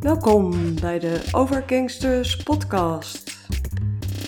[0.00, 3.36] Welkom bij de Overgangsters podcast.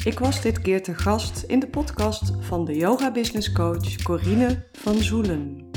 [0.05, 4.67] Ik was dit keer te gast in de podcast van de yoga business coach Corine
[4.73, 5.71] van Zoelen.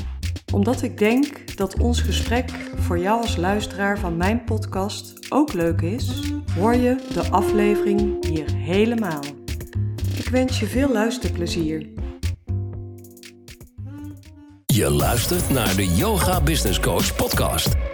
[0.52, 5.80] Omdat ik denk dat ons gesprek voor jou als luisteraar van mijn podcast ook leuk
[5.80, 9.22] is, hoor je de aflevering hier helemaal.
[10.16, 11.88] Ik wens je veel luisterplezier.
[14.66, 17.93] Je luistert naar de Yoga Business Coach podcast.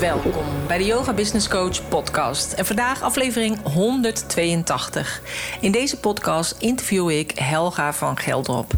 [0.00, 2.52] Welkom bij de Yoga Business Coach podcast.
[2.52, 5.22] En vandaag aflevering 182.
[5.60, 8.72] In deze podcast interview ik Helga van Geldrop.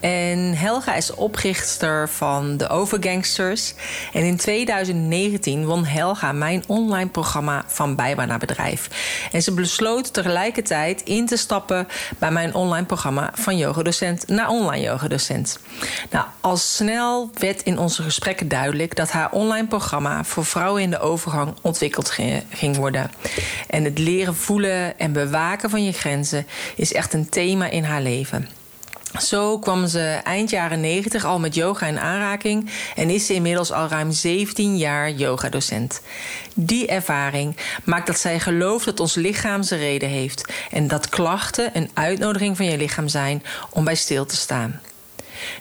[0.00, 3.74] En Helga is oprichter van de Overgangsters.
[4.12, 8.88] En in 2019 won Helga mijn online programma van bijbaan naar bedrijf.
[9.32, 11.88] En ze besloot tegelijkertijd in te stappen
[12.18, 15.58] bij mijn online programma van yogadocent naar online yogadocent.
[16.10, 20.90] Nou, al snel werd in onze gesprekken duidelijk dat haar online programma voor vrouwen in
[20.90, 22.10] de overgang ontwikkeld
[22.50, 23.10] ging worden.
[23.66, 28.02] En het leren voelen en bewaken van je grenzen is echt een thema in haar
[28.02, 28.48] leven.
[29.20, 33.72] Zo kwam ze eind jaren 90 al met yoga in aanraking en is ze inmiddels
[33.72, 36.00] al ruim 17 jaar yogadocent.
[36.54, 41.70] Die ervaring maakt dat zij gelooft dat ons lichaam zijn reden heeft en dat klachten
[41.72, 44.80] een uitnodiging van je lichaam zijn om bij stil te staan.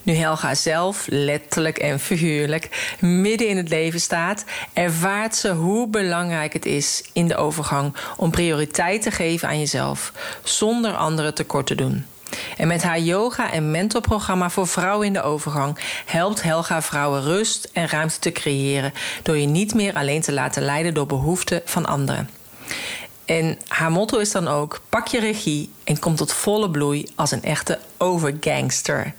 [0.03, 6.53] Nu Helga zelf, letterlijk en figuurlijk, midden in het leven staat, ervaart ze hoe belangrijk
[6.53, 11.75] het is in de overgang om prioriteit te geven aan jezelf, zonder anderen tekort te
[11.75, 12.05] doen.
[12.57, 17.69] En met haar yoga- en mentorprogramma voor vrouwen in de overgang helpt Helga vrouwen rust
[17.73, 21.85] en ruimte te creëren door je niet meer alleen te laten leiden door behoeften van
[21.85, 22.29] anderen.
[23.27, 27.31] En haar motto is dan ook: pak je regie en kom tot volle bloei als
[27.31, 29.13] een echte overgangster.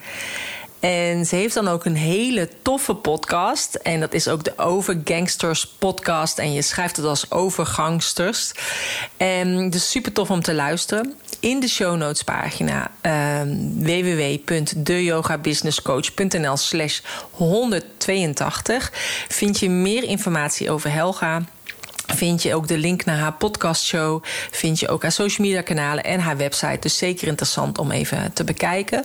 [0.80, 3.74] En ze heeft dan ook een hele toffe podcast.
[3.74, 6.38] En dat is ook de Overgangsters podcast.
[6.38, 8.52] En je schrijft het als Overgangsters.
[9.16, 11.14] En dus super tof om te luisteren.
[11.40, 13.40] In de show notes pagina uh,
[13.74, 18.92] www.deyogabusinesscoach.nl slash 182
[19.28, 21.42] vind je meer informatie over Helga
[22.16, 24.22] vind je ook de link naar haar podcastshow.
[24.50, 26.78] Vind je ook haar social media kanalen en haar website.
[26.80, 29.04] Dus zeker interessant om even te bekijken.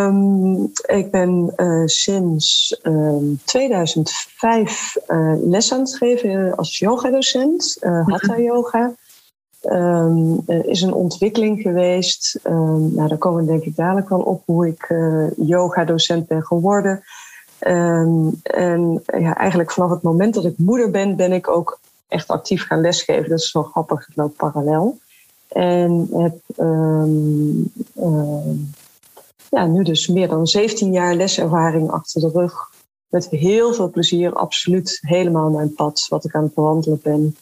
[0.08, 1.54] Um, ik ben
[1.86, 4.96] sinds um, 2005
[5.42, 8.94] les aan het geven als yogadocent, Hatha yoga.
[9.72, 12.39] Um, is een ontwikkeling geweest.
[12.44, 16.44] Um, nou, daar komen we denk ik dadelijk wel op hoe ik uh, yoga-docent ben
[16.44, 17.03] geworden.
[17.67, 22.27] Um, en ja, eigenlijk vanaf het moment dat ik moeder ben, ben ik ook echt
[22.27, 23.30] actief gaan lesgeven.
[23.30, 24.97] Dat is zo grappig, het loopt parallel.
[25.47, 26.39] En heb
[29.50, 32.75] ja, nu dus meer dan 17 jaar leservaring achter de rug.
[33.07, 37.36] Met heel veel plezier, absoluut helemaal mijn pad, wat ik aan het bewandelen ben.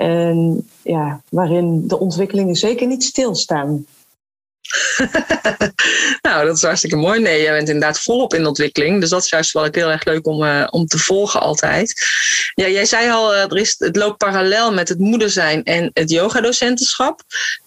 [0.00, 3.86] En ja, waarin de ontwikkelingen zeker niet stilstaan.
[6.26, 7.20] nou, dat is hartstikke mooi.
[7.20, 9.00] Nee, jij bent inderdaad volop in ontwikkeling.
[9.00, 12.02] Dus dat is juist wel heel erg leuk om, uh, om te volgen altijd.
[12.54, 17.20] Ja, jij zei al, is, het loopt parallel met het moeder zijn en het yogadocentenschap.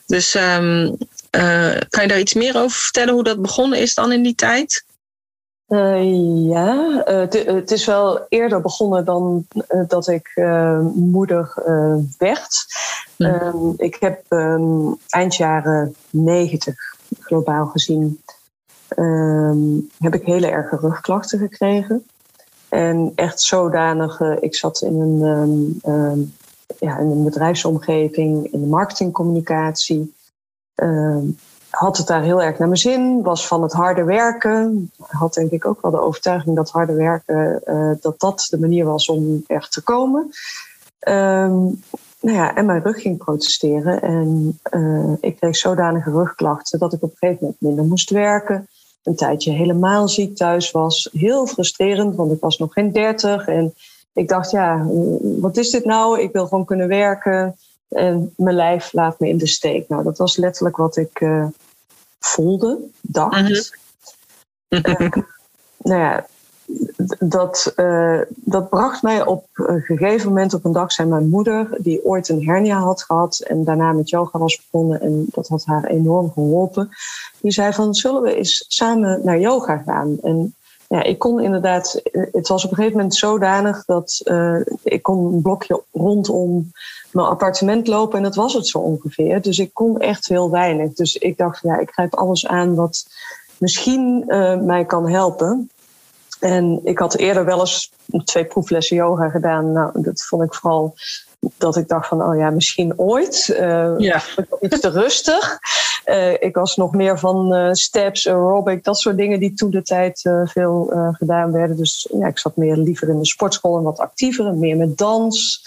[0.06, 0.97] Dus um,
[1.38, 4.36] uh, kan je daar iets meer over vertellen hoe dat begonnen is dan in die
[4.36, 4.86] tijd?
[5.68, 9.48] Ja, het is wel eerder begonnen dan
[9.88, 10.42] dat ik
[10.94, 11.54] moeder
[12.18, 12.65] werd.
[13.18, 16.75] Ehm, ik heb ehm, eind jaren negentig,
[17.19, 18.21] globaal gezien,
[18.88, 22.06] ehm, heb ik hele erge rugklachten gekregen.
[22.69, 25.81] En echt zodanig, ik zat in een,
[26.80, 30.13] ja, in een bedrijfsomgeving, in de marketingcommunicatie.
[31.75, 34.91] Had het daar heel erg naar mijn zin, was van het harde werken.
[34.97, 38.85] Had denk ik ook wel de overtuiging dat harde werken, uh, dat dat de manier
[38.85, 40.21] was om er te komen.
[41.07, 41.81] Um,
[42.19, 44.01] nou ja, en mijn rug ging protesteren.
[44.01, 48.67] En uh, ik kreeg zodanige rugklachten dat ik op een gegeven moment minder moest werken.
[49.03, 51.09] Een tijdje helemaal ziek thuis was.
[51.11, 53.47] Heel frustrerend, want ik was nog geen dertig.
[53.47, 53.73] En
[54.13, 54.85] ik dacht, ja,
[55.21, 56.21] wat is dit nou?
[56.21, 57.55] Ik wil gewoon kunnen werken.
[57.93, 59.87] En mijn lijf laat me in de steek.
[59.87, 61.45] Nou, dat was letterlijk wat ik uh,
[62.19, 63.41] voelde, dacht.
[64.69, 64.91] Mm -hmm.
[64.91, 65.11] uh,
[65.77, 66.25] nou ja,
[67.19, 71.77] dat, uh, dat bracht mij op een gegeven moment, op een dag, zei mijn moeder,
[71.77, 75.65] die ooit een hernia had gehad en daarna met yoga was begonnen en dat had
[75.65, 76.89] haar enorm geholpen.
[77.41, 80.17] Die zei van, zullen we eens samen naar yoga gaan?
[80.21, 80.55] En
[80.93, 85.33] ja, ik kon inderdaad, het was op een gegeven moment zodanig dat uh, ik kon
[85.33, 86.71] een blokje rondom
[87.11, 89.41] mijn appartement lopen en dat was het zo ongeveer.
[89.41, 90.93] Dus ik kon echt heel weinig.
[90.93, 93.05] Dus ik dacht, ja, ik grijp alles aan wat
[93.57, 95.69] misschien uh, mij kan helpen.
[96.39, 97.91] En ik had eerder wel eens
[98.23, 99.71] twee proeflessen yoga gedaan.
[99.71, 100.93] Nou, dat vond ik vooral
[101.57, 103.47] dat ik dacht van, oh ja, misschien ooit.
[103.59, 104.21] Uh, ja.
[104.61, 105.59] Iets te rustig.
[106.05, 109.81] Uh, ik was nog meer van uh, steps, aerobic, dat soort dingen die toen de
[109.81, 111.77] tijd veel gedaan werden.
[111.77, 114.97] Dus ja, ik zat meer liever in de sportschool en wat actiever en meer met
[114.97, 115.65] dans.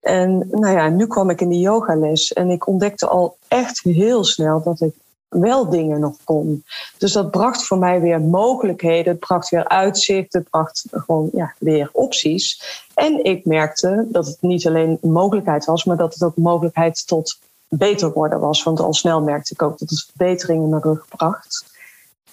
[0.00, 4.24] En nou ja, nu kwam ik in de yogales en ik ontdekte al echt heel
[4.24, 4.94] snel dat ik
[5.28, 6.64] wel dingen nog kon.
[6.98, 11.54] Dus dat bracht voor mij weer mogelijkheden, het bracht weer uitzicht, het bracht gewoon ja,
[11.58, 12.62] weer opties.
[12.94, 16.42] En ik merkte dat het niet alleen een mogelijkheid was, maar dat het ook een
[16.42, 17.38] mogelijkheid tot
[17.68, 18.62] beter worden was.
[18.62, 21.76] Want al snel merkte ik ook dat het verbetering in mijn rug bracht.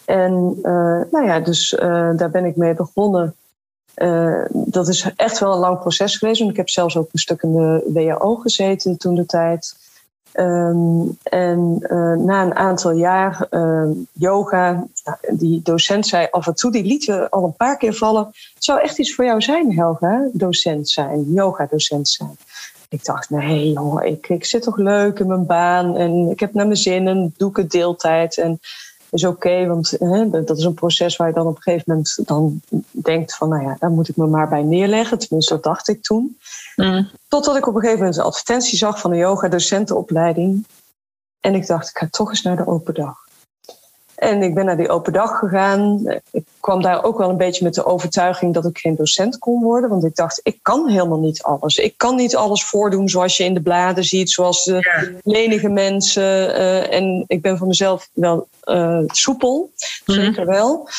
[0.05, 3.35] En uh, nou ja, dus uh, daar ben ik mee begonnen.
[3.95, 6.39] Uh, dat is echt wel een lang proces geweest.
[6.39, 9.75] Want ik heb zelfs ook een stuk in de WHO gezeten toen de tijd.
[10.39, 14.85] Um, en uh, na een aantal jaar uh, yoga,
[15.29, 18.25] die docent zei af en toe, die liet je al een paar keer vallen.
[18.25, 22.37] Het zou echt iets voor jou zijn, Helga, docent zijn, yoga-docent zijn.
[22.89, 26.53] Ik dacht, nee jongen, ik, ik zit toch leuk in mijn baan en ik heb
[26.53, 28.37] naar mijn zin en doe ik het deeltijd.
[28.37, 28.59] En
[29.15, 32.19] is oké, want hè, dat is een proces waar je dan op een gegeven moment
[32.25, 35.19] dan denkt van, nou ja, daar moet ik me maar bij neerleggen.
[35.19, 36.37] Tenminste, dat dacht ik toen.
[36.75, 37.09] Mm.
[37.27, 40.65] Totdat ik op een gegeven moment een advertentie zag van een yoga-docentenopleiding.
[41.39, 43.17] En ik dacht, ik ga toch eens naar de open dag.
[44.15, 46.05] En ik ben naar die open dag gegaan.
[46.31, 49.63] Ik kwam daar ook wel een beetje met de overtuiging dat ik geen docent kon
[49.63, 49.89] worden.
[49.89, 51.75] Want ik dacht, ik kan helemaal niet alles.
[51.75, 56.23] Ik kan niet alles voordoen zoals je in de bladen ziet, zoals de lenige mensen.
[56.23, 59.71] Uh, en ik ben van mezelf wel uh, soepel,
[60.05, 60.21] mhm.
[60.21, 60.89] zeker wel.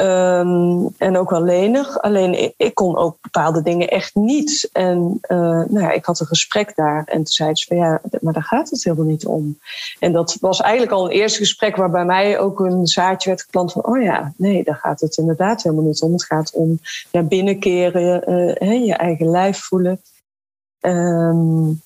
[0.00, 2.00] Um, en ook wel lenig.
[2.00, 4.68] Alleen ik, ik, kon ook bepaalde dingen echt niet.
[4.72, 7.04] En uh, nou ja, ik had een gesprek daar.
[7.06, 9.58] En toen zei ze van ja, maar daar gaat het helemaal niet om.
[9.98, 13.42] En dat was eigenlijk al een eerste gesprek waar bij mij ook een zaadje werd
[13.42, 16.12] geplant van oh ja, nee, daar gaat het inderdaad helemaal niet om.
[16.12, 16.80] Het gaat om
[17.28, 18.30] binnenkeren,
[18.62, 20.00] uh, je eigen lijf voelen.
[20.80, 21.82] Um,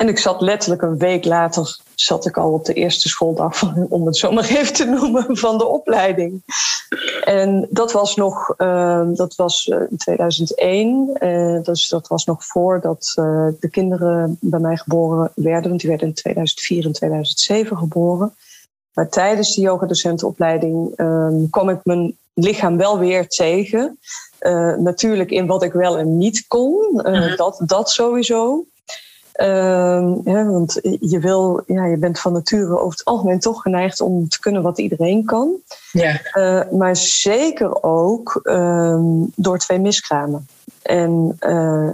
[0.00, 3.86] en ik zat letterlijk een week later, zat ik al op de eerste schooldag, van,
[3.88, 6.42] om het zo maar even te noemen, van de opleiding.
[7.24, 12.24] En dat was nog, uh, dat was eh, in 2001, uh, eh, dus dat was
[12.24, 13.12] nog voordat
[13.60, 18.34] de kinderen bij mij geboren werden, want die werden in 2004 en 2007 geboren.
[18.94, 23.98] Maar tijdens de yogadocentenopleiding um, kwam ik mijn lichaam wel weer tegen.
[24.78, 27.36] natuurlijk in wat ik wel en niet kon, mhm.
[27.36, 28.64] dat, dat sowieso.
[29.40, 34.00] Uh, ja, want je, wil, ja, je bent van nature over het algemeen toch geneigd
[34.00, 35.54] om te kunnen wat iedereen kan.
[35.92, 36.20] Ja.
[36.34, 38.98] Uh, maar zeker ook uh,
[39.36, 40.46] door twee miskramen.
[40.82, 41.36] En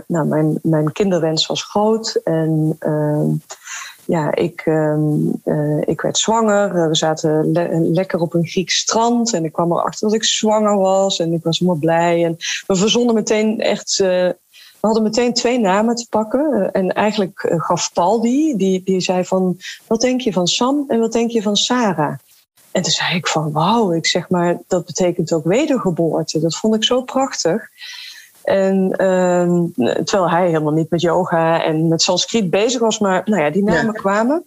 [0.06, 2.20] nou, mijn, mijn kinderwens was groot.
[2.24, 3.28] En ehm,
[4.06, 6.88] ja, ik, uh, ik werd zwanger.
[6.88, 9.32] We zaten le lekker op een Grieks strand.
[9.32, 11.18] En ik kwam erachter dat ik zwanger was.
[11.18, 12.24] En ik was helemaal blij.
[12.24, 12.36] En
[12.66, 14.00] we verzonnen meteen echt
[14.86, 16.52] we hadden meteen twee namen te pakken.
[16.52, 19.56] Eh, en eigenlijk eh, gaf Paul die, die, die zei van...
[19.86, 22.18] wat denk je van Sam en wat denk je van Sarah?
[22.70, 26.40] En toen zei ik van wauw, ik zeg maar, dat betekent ook wedergeboorte.
[26.40, 27.68] Dat vond ik zo prachtig.
[28.46, 33.42] En uh, terwijl hij helemaal niet met yoga en met Sanskriet bezig was, maar nou
[33.42, 34.44] ja, die namen kwamen.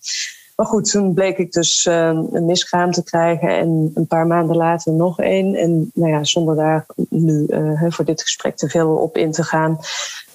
[0.56, 4.56] Maar goed, toen bleek ik dus uh, een miskraam te krijgen en een paar maanden
[4.56, 5.56] later nog één.
[5.56, 9.44] En nou ja, zonder daar nu uh, voor dit gesprek te veel op in te
[9.44, 9.80] gaan,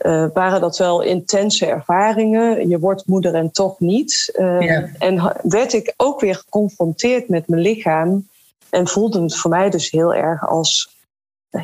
[0.03, 2.69] uh, waren dat wel intense ervaringen.
[2.69, 4.33] Je wordt moeder en toch niet.
[4.39, 4.89] Ja.
[4.99, 8.29] En werd ik ook weer geconfronteerd met mijn lichaam.
[8.71, 10.94] En voelde het voor mij dus heel erg als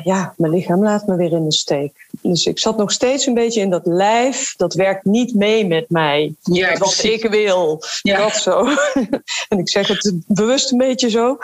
[0.03, 2.07] ja, mijn lichaam laat me weer in de steek.
[2.21, 4.53] Dus ik zat nog steeds een beetje in dat lijf.
[4.57, 6.35] Dat werkt niet mee met mij.
[6.41, 7.83] Ja, wat ik wil.
[8.01, 8.17] Ja.
[8.17, 8.67] Dat zo.
[9.49, 11.37] en ik zeg het bewust een beetje zo.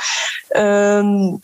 [0.58, 1.42] Um,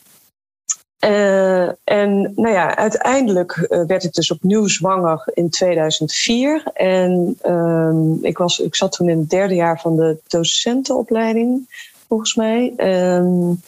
[1.04, 6.62] uh, en nou ja, uiteindelijk uh, werd ik dus opnieuw zwanger in 2004.
[6.74, 11.68] En um, ik, was, ik zat toen in het derde jaar van de docentenopleiding,
[12.08, 12.72] volgens mij.
[12.76, 13.62] Um,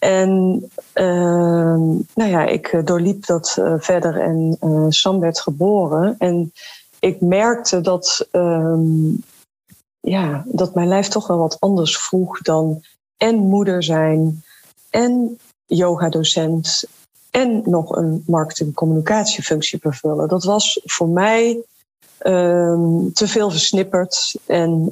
[0.00, 0.62] en
[0.94, 1.76] uh,
[2.14, 6.14] nou ja, ik eh, doorliep dat uh, verder en uh, Sam werd geboren.
[6.18, 6.52] En
[6.98, 9.24] ik merkte dat, um,
[10.00, 12.82] ja, dat mijn lijf toch wel wat anders vroeg dan
[13.16, 14.42] en moeder zijn
[14.90, 16.84] en yogadocent
[17.30, 20.28] en nog een marketing-communicatiefunctie vervullen.
[20.28, 21.64] Dat was voor mij
[22.26, 24.36] um, te veel versnipperd.
[24.46, 24.90] En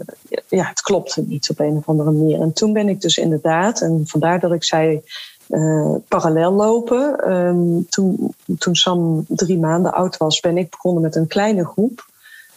[0.49, 2.41] ja, het klopte niet op een of andere manier.
[2.41, 5.03] En toen ben ik dus inderdaad, en vandaar dat ik zei
[5.49, 7.33] uh, parallel lopen.
[7.33, 12.07] Um, toen, toen Sam drie maanden oud was, ben ik begonnen met een kleine groep.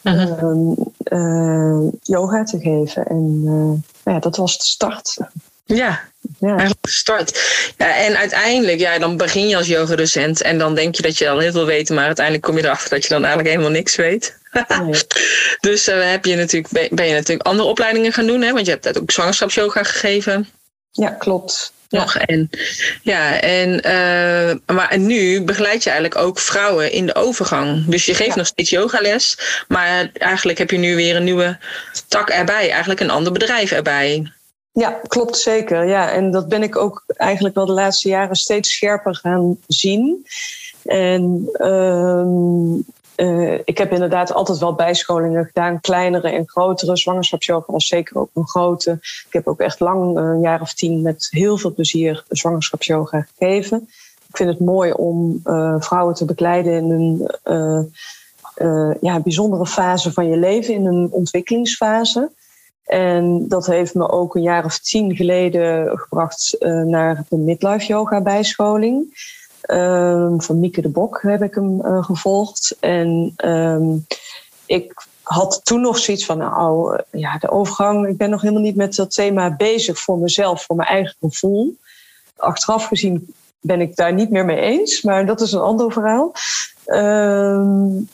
[0.03, 0.73] Uh
[1.03, 3.05] uh, yoga te geven.
[3.05, 5.17] En uh, ja, dat was de start.
[5.75, 6.01] Ja,
[6.39, 6.47] ja.
[6.47, 7.41] eigenlijk de start.
[7.77, 11.29] Ja, en uiteindelijk, ja, dan begin je als yogadocent en dan denk je dat je
[11.29, 13.95] al heel veel weet, maar uiteindelijk kom je erachter dat je dan eigenlijk helemaal niks
[13.95, 14.39] weet.
[15.59, 18.53] dus uh, heb je natuurlijk, ben je natuurlijk andere opleidingen gaan doen, hè?
[18.53, 20.49] want je hebt ook zwangerschapsyoga gegeven.
[20.91, 21.73] Ja, klopt.
[21.89, 22.15] Nog.
[22.15, 22.49] En,
[23.01, 27.85] ja, en, uh, maar en nu begeleid je eigenlijk ook vrouwen in de overgang.
[27.85, 29.37] Dus je geeft nog steeds yogales,
[29.67, 31.57] maar eigenlijk heb je nu weer een nieuwe
[32.07, 34.31] tak erbij, eigenlijk een ander bedrijf erbij.
[34.73, 35.87] Ja, klopt zeker.
[35.87, 40.25] Ja, en dat ben ik ook eigenlijk wel de laatste jaren steeds scherper gaan zien.
[40.85, 42.25] En uh,
[43.27, 46.97] uh, ik heb inderdaad altijd wel bijscholingen gedaan, kleinere en grotere.
[46.97, 48.91] Zwangerschapsyoga was zeker ook een grote.
[49.01, 53.89] Ik heb ook echt lang, een jaar of tien, met heel veel plezier zwangerschapsyoga gegeven.
[54.27, 56.91] Ik vind het mooi om uh, vrouwen te begeleiden in
[57.43, 57.93] een
[59.01, 62.31] ja, bijzondere fase van je leven, in een ontwikkelingsfase.
[62.91, 66.55] En dat heeft me ook een jaar of tien geleden gebracht
[66.85, 69.19] naar de midlife yoga bijscholing.
[69.71, 72.77] Um, van Mieke de Bok heb ik hem uh, gevolgd.
[72.79, 74.05] En um,
[74.65, 78.75] ik had toen nog zoiets van, nou ja, de overgang, ik ben nog helemaal niet
[78.75, 81.75] met dat thema bezig voor mezelf, voor mijn eigen gevoel.
[82.35, 86.31] Achteraf gezien ben ik daar niet meer mee eens, maar dat is een ander verhaal.
[86.85, 88.09] Um,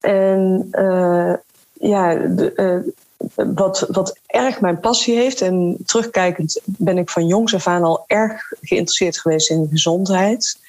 [0.00, 1.34] en uh,
[1.72, 2.92] ja, de,
[3.34, 5.40] wat, wat erg mijn passie heeft.
[5.40, 10.62] En terugkijkend ben ik van jongs af aan al erg geïnteresseerd geweest in gezondheid.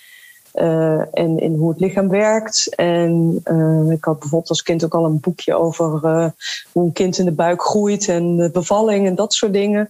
[0.54, 2.76] Uh, en in hoe het lichaam werkt.
[2.76, 6.28] En uh, ik had bijvoorbeeld als kind ook al een boekje over uh,
[6.72, 9.90] hoe een kind in de buik groeit en bevalling en dat soort dingen.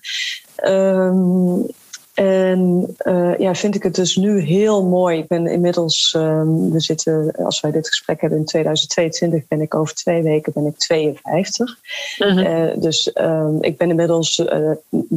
[0.64, 1.66] Um,
[2.16, 5.18] en uh, ja, vind ik het dus nu heel mooi.
[5.18, 9.76] Ik ben inmiddels, um, we zitten, als wij dit gesprek hebben in 2022, ben ik
[9.76, 11.78] over twee weken ben ik 52.
[12.18, 12.38] Mm -hmm.
[12.38, 14.72] uh, dus um, ik ben inmiddels uh,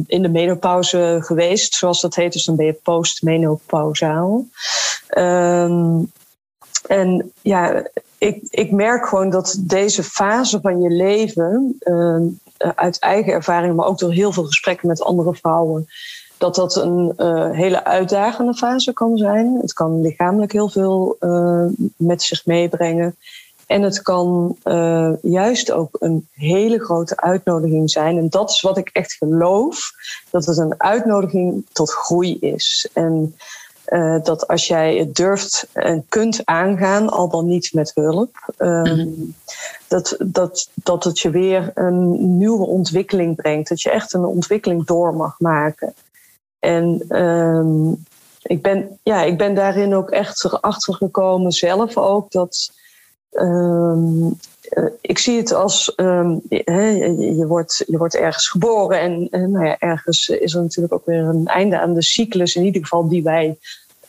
[0.07, 2.33] in de menopauze geweest, zoals dat heet.
[2.33, 4.45] Dus dan ben je postmenopausaal.
[5.17, 6.11] Um,
[6.87, 7.87] en ja,
[8.17, 11.77] ik, ik merk gewoon dat deze fase van je leven,
[12.75, 15.87] uit eigen ervaring, maar ook door heel veel gesprekken met andere vrouwen,
[16.39, 19.57] dat dat een uh, hele uitdagende fase kan zijn.
[19.61, 21.65] Het kan lichamelijk heel veel uh,
[21.95, 23.15] met zich meebrengen.
[23.67, 28.17] En het kan uh, juist ook een hele grote uitnodiging zijn.
[28.17, 29.91] En dat is wat ik echt geloof:
[30.29, 32.89] dat het een uitnodiging tot groei is.
[32.93, 33.35] En
[34.23, 39.33] dat als jij het durft en kunt aangaan, al dan niet met hulp, mm.
[39.87, 43.69] dat, dat, dat het je weer een nieuwe ontwikkeling brengt.
[43.69, 45.93] Dat je echt een ontwikkeling door mag maken.
[46.59, 48.05] En um,
[48.41, 52.71] ik, ben, ja, ik ben daarin ook echt erachter gekomen zelf ook dat.
[53.31, 54.37] Um,
[55.01, 59.65] ik zie het als um, he, je, wordt, je wordt ergens geboren en, en nou
[59.65, 63.07] ja, ergens is er natuurlijk ook weer een einde aan de cyclus, in ieder geval
[63.07, 63.57] die wij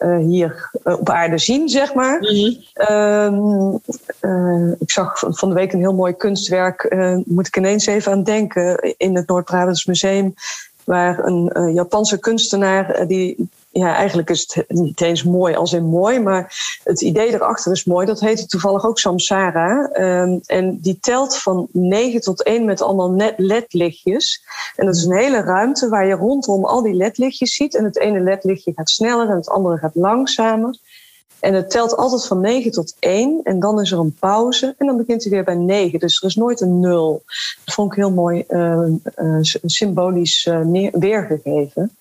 [0.00, 2.20] uh, hier uh, op aarde zien, zeg maar.
[2.90, 3.32] Uh,
[4.78, 8.94] ik zag van de week een heel mooi kunstwerk, moet ik ineens even aan denken,
[8.96, 10.34] in het Noord-Brabants Museum
[10.90, 15.84] waar een Japanse kunstenaar uh, die ja, eigenlijk is het niet eens mooi als in
[15.84, 16.54] mooi, maar
[16.84, 18.06] het idee erachter is mooi.
[18.06, 19.88] Dat heette toevallig ook Samsara.
[19.92, 24.44] Ehm, en die telt van 9 tot 1 met allemaal net ledlichtjes.
[24.76, 27.76] En dat is een hele ruimte waar je rondom al die ledlichtjes ziet.
[27.76, 30.78] En het ene ledlichtje gaat sneller en het andere gaat langzamer.
[31.40, 34.86] En het telt altijd van 9 tot 1 en dan is er een pauze en
[34.86, 35.98] dan begint hij weer bij 9.
[35.98, 37.22] Dus er is nooit een nul.
[37.64, 41.96] Dat vond ik heel mooi uh, uh, symbolisch uh, weergegeven.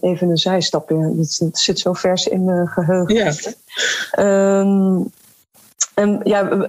[0.00, 3.14] even een zijstapje, dat, zit zo vers in mijn geheugen.
[3.14, 4.60] Ja.
[4.60, 5.12] Um,
[5.94, 6.66] en ja,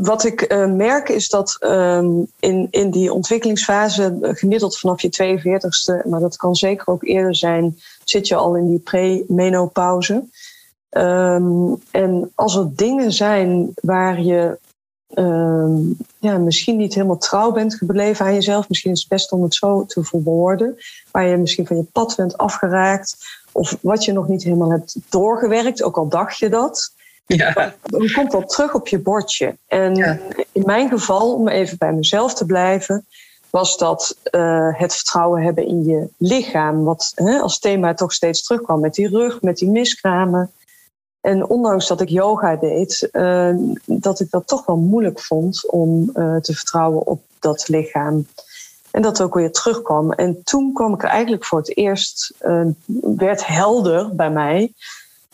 [0.00, 6.20] wat ik merk is dat um, in, in die ontwikkelingsfase, gemiddeld vanaf je 42ste, maar
[6.20, 10.24] dat kan zeker ook eerder zijn, zit je al in die pre-menopauze.
[10.96, 14.58] Um, en als er dingen zijn waar je
[15.14, 19.42] um, ja, misschien niet helemaal trouw bent gebleven aan jezelf, misschien is het best om
[19.42, 20.76] het zo te verwoorden,
[21.10, 23.16] waar je misschien van je pad bent afgeraakt,
[23.52, 26.92] of wat je nog niet helemaal hebt doorgewerkt, ook al dacht je dat.
[27.26, 27.74] Ja.
[27.82, 29.56] Dan komt dat terug op je bordje.
[29.66, 30.20] En
[30.52, 33.06] in mijn geval, om even bij mezelf te blijven,
[33.50, 36.84] was dat uh, het vertrouwen hebben in je lichaam.
[36.84, 40.50] Wat hè, als thema toch steeds terugkwam met die rug, met die miskramen.
[41.22, 46.10] En ondanks dat ik yoga deed, uh, dat ik dat toch wel moeilijk vond om
[46.14, 48.26] uh, te vertrouwen op dat lichaam.
[48.90, 50.12] En dat ook weer terugkwam.
[50.12, 52.66] En toen kwam ik er eigenlijk voor het eerst, uh,
[53.16, 54.72] werd helder bij mij,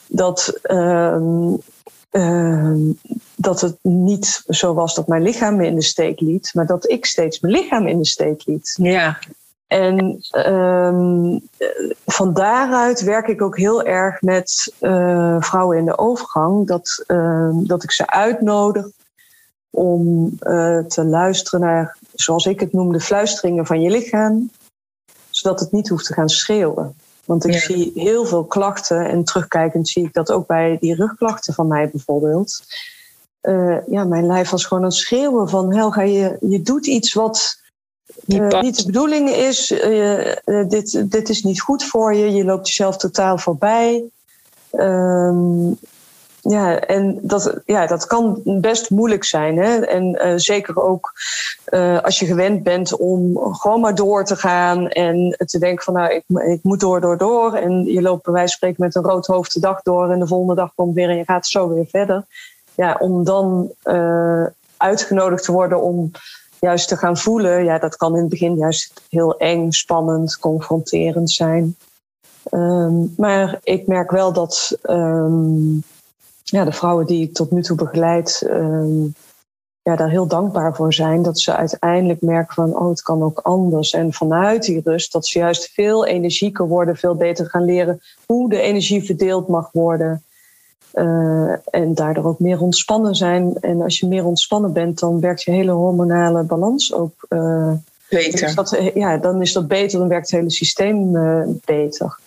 [0.07, 1.55] dat, ehm,
[2.11, 2.81] ehm,
[3.37, 6.91] dat het niet zo was dat mijn lichaam me in de steek liet, maar dat
[6.91, 8.75] ik steeds mijn lichaam in de steek liet.
[8.83, 9.19] Ja.
[9.69, 11.49] En um,
[12.07, 16.67] van daaruit werk ik ook heel erg met uh, vrouwen in de overgang.
[16.67, 18.87] Dat, uh, dat ik ze uitnodig
[19.71, 24.51] om uh, te luisteren naar, zoals ik het noem, de fluisteringen van je lichaam.
[25.31, 26.97] Zodat het niet hoeft te gaan schreeuwen.
[27.25, 27.59] Want ik ja.
[27.59, 31.91] zie heel veel klachten en terugkijkend zie ik dat ook bij die rugklachten van mij
[31.91, 32.63] bijvoorbeeld.
[33.87, 37.67] ja, mijn lijf was gewoon aan het schreeuwen van Helga, je, je doet iets wat
[38.27, 42.45] uh, niet de bedoeling is, uh, uh, dit, dit is niet goed voor je, je
[42.45, 44.05] loopt jezelf totaal voorbij.
[44.73, 45.79] Um,
[46.41, 49.59] ja, en dat, ja, dat kan best moeilijk zijn.
[49.59, 49.81] Hè?
[49.81, 51.13] En zeker ook
[52.03, 56.13] als je gewend bent om gewoon maar door te gaan en te denken van nou,
[56.15, 57.55] ik, ik moet door, door, door.
[57.55, 60.19] En je loopt bij wijze van spreken met een rood hoofd de dag door en
[60.19, 62.25] de volgende dag komt weer en je gaat zo weer verder.
[62.75, 63.73] Ja, om dan
[64.77, 66.11] uitgenodigd te worden om
[66.61, 71.31] juist te gaan voelen, ja, dat kan in het begin juist heel eng, spannend, confronterend
[71.31, 71.77] zijn.
[72.51, 75.83] Um, maar ik merk wel dat um,
[76.43, 79.15] ja, de vrouwen die ik tot nu toe begeleid, um,
[79.83, 81.23] ja, daar heel dankbaar voor zijn.
[81.23, 83.93] Dat ze uiteindelijk merken van, oh, het kan ook anders.
[83.93, 88.49] En vanuit die rust, dat ze juist veel energieker worden, veel beter gaan leren hoe
[88.49, 90.23] de energie verdeeld mag worden.
[90.99, 93.57] Uh, en daardoor ook meer ontspannen zijn.
[93.61, 97.73] En als je meer ontspannen bent, dan werkt je hele hormonale balans ook uh,
[98.09, 98.55] beter.
[98.55, 102.19] Dan dat, ja, dan is dat beter, dan werkt het hele systeem uh, beter.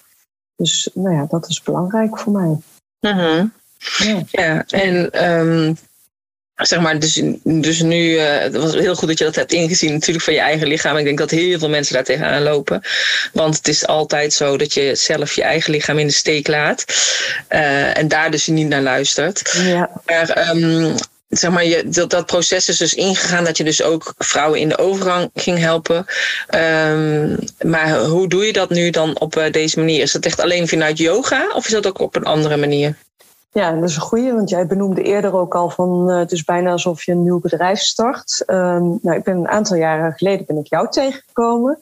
[0.56, 2.58] Dus nou ja, dat is belangrijk voor mij.
[3.00, 3.46] -huh.
[3.98, 4.24] ja.
[4.32, 4.66] ja.
[4.66, 5.78] en um,
[6.62, 9.94] zeg maar, dus, dus nu, uh, het was heel goed dat je dat hebt ingezien,
[9.94, 10.98] natuurlijk van je eigen lichaam.
[10.98, 12.82] Ik denk dat heel veel mensen daar tegenaan lopen.
[13.34, 16.86] Want het is altijd zo dat je zelf je eigen lichaam in de steek laat.
[17.50, 19.54] Uh, en daar dus niet naar luistert.
[19.64, 19.90] Ja.
[20.06, 20.96] Maar um,
[21.30, 24.70] zeg maar, je, dat, dat proces is dus ingegaan dat je dus ook vrouwen in
[24.70, 26.06] de overgang ging helpen.
[26.56, 30.02] Um, maar hoe doe je dat nu dan op uh, deze manier?
[30.02, 32.96] Is dat echt alleen vanuit yoga of is dat ook op een andere manier?
[33.54, 36.44] Ja, dat is een goede, want jij benoemde eerder ook al van uh, het is
[36.44, 38.44] bijna alsof je een nieuw bedrijf start.
[38.48, 41.80] Um, nou, ik ben een aantal jaren geleden ben ik jou tegengekomen.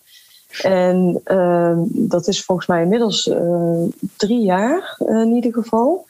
[0.61, 3.83] En um, dat is volgens mij inmiddels uh,
[4.17, 6.05] drie jaar uh, in ieder geval.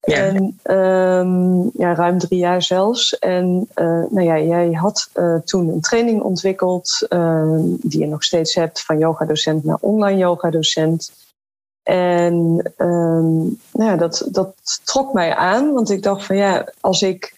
[0.00, 0.16] Ja.
[0.16, 3.18] En um, ja, ruim drie jaar zelfs.
[3.18, 3.68] En
[4.10, 5.10] nou ja, jij had
[5.44, 7.06] toen een training ontwikkeld
[7.80, 11.12] die je nog steeds hebt van yoga docent naar online yoga docent.
[11.82, 17.02] En um, nou ja, dat, dat trok mij aan, want ik dacht van ja, als
[17.02, 17.34] ik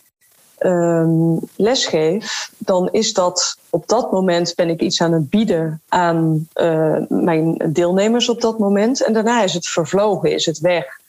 [0.59, 6.48] um, lesgeef, dan is dat op dat moment ben ik iets aan het bieden aan
[6.54, 9.02] uh, mijn deelnemers op dat moment.
[9.04, 11.02] En daarna is het vervlogen, is het weg.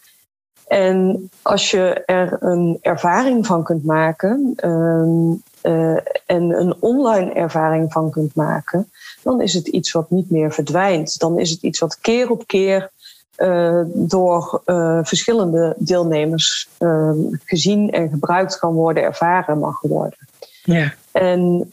[0.67, 7.91] En als je er een ervaring van kunt maken um, uh, en een online ervaring
[7.91, 8.91] van kunt maken,
[9.23, 11.19] dan is het iets wat niet meer verdwijnt.
[11.19, 12.91] Dan is het iets wat keer op keer
[13.37, 17.11] uh, door uh, verschillende deelnemers uh,
[17.45, 20.27] gezien en gebruikt kan worden, ervaren mag worden.
[20.63, 20.93] Ja.
[21.11, 21.71] En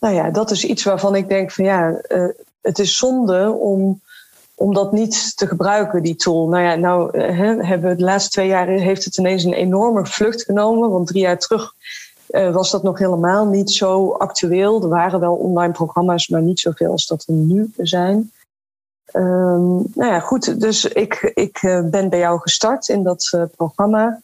[0.00, 2.00] nou ja, dat is iets waarvan ik denk van ja,
[2.60, 4.00] het is zonde om
[4.54, 6.48] om dat niet te gebruiken, die tool.
[6.48, 10.42] Nou ja, nou hè, hebben de laatste twee jaar heeft het ineens een enorme vlucht
[10.42, 10.90] genomen.
[10.90, 11.74] Want drie jaar terug
[12.26, 14.82] was dat nog helemaal niet zo actueel.
[14.82, 18.30] Er waren wel online programma's, maar niet zoveel als dat er nu zijn.
[19.12, 20.60] Um, nou ja, goed.
[20.60, 24.20] Dus ik, ik uh, ben bij jou gestart in dat uh, programma.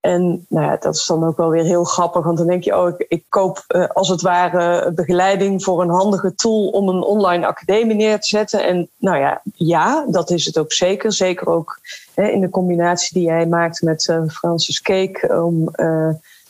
[0.00, 2.76] En nou ja, dat is dan ook wel weer heel grappig, want dan denk je,
[2.76, 7.02] oh, ik, ik koop uh, als het ware begeleiding voor een handige tool om een
[7.02, 8.66] online academie neer te zetten.
[8.66, 11.12] En nou ja, ja, dat is het ook zeker.
[11.12, 11.80] Zeker ook
[12.14, 15.70] hè, in de combinatie die jij maakt met uh, Francis Cake om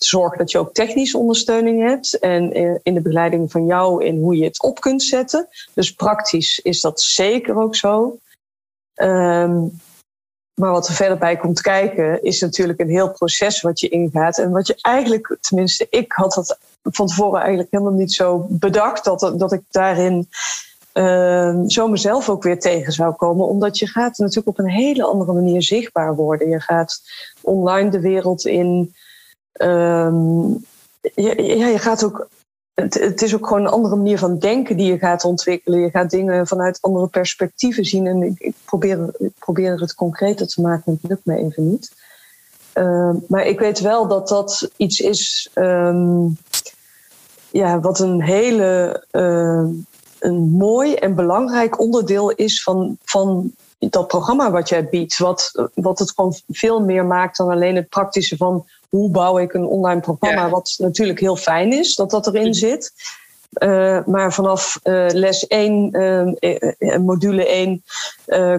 [0.01, 2.19] te zorgen dat je ook technische ondersteuning hebt.
[2.19, 5.49] En in de begeleiding van jou in hoe je het op kunt zetten.
[5.75, 8.19] Dus praktisch is dat zeker ook zo.
[8.95, 9.81] Um,
[10.61, 14.39] maar wat er verder bij komt kijken, is natuurlijk een heel proces wat je ingaat.
[14.39, 19.05] En wat je eigenlijk, tenminste, ik had dat van tevoren eigenlijk helemaal niet zo bedacht
[19.05, 20.29] dat, dat ik daarin
[20.95, 23.47] uh, zo mezelf ook weer tegen zou komen.
[23.47, 26.49] Omdat je gaat natuurlijk op een hele andere manier zichtbaar worden.
[26.49, 27.01] Je gaat
[27.41, 28.95] online de wereld in.
[29.53, 30.65] Um,
[31.15, 32.29] ja, je gaat ook
[32.75, 35.81] het, is ook gewoon een andere manier van denken die je gaat ontwikkelen.
[35.81, 38.07] Je gaat dingen vanuit andere perspectieven zien.
[38.07, 38.55] En ik, ik
[39.39, 41.93] probeer, het concreter te maken, het lukt me even niet.
[42.75, 46.37] Uh, maar ik weet wel dat dat iets is um,
[47.51, 49.05] ja, wat een hele
[50.21, 53.53] een mooi en belangrijk onderdeel is van, van
[53.89, 55.19] dat programma wat jij biedt.
[55.19, 59.53] Wat, wat het gewoon veel meer maakt dan alleen het praktische van hoe bouw ik
[59.53, 62.93] een online programma, wat natuurlijk heel fijn is dat dat erin zit.
[63.63, 65.97] Uh, maar vanaf uh, les 1,
[66.79, 67.83] uh, module 1,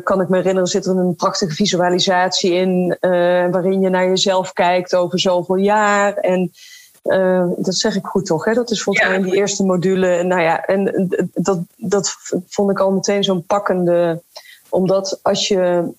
[0.03, 2.97] kan ik me herinneren, zit er een prachtige visualisatie in.
[3.51, 6.13] waarin je naar jezelf kijkt over zoveel jaar.
[6.13, 6.51] En
[7.57, 8.45] dat zeg ik goed toch?
[8.45, 8.53] Hè?
[8.53, 10.23] Dat is volgens mij in die eerste module.
[10.23, 12.15] Nou ja, en dat, dat
[12.47, 14.21] vond ik al meteen zo'n pakkende.
[14.71, 15.93] Omdat als je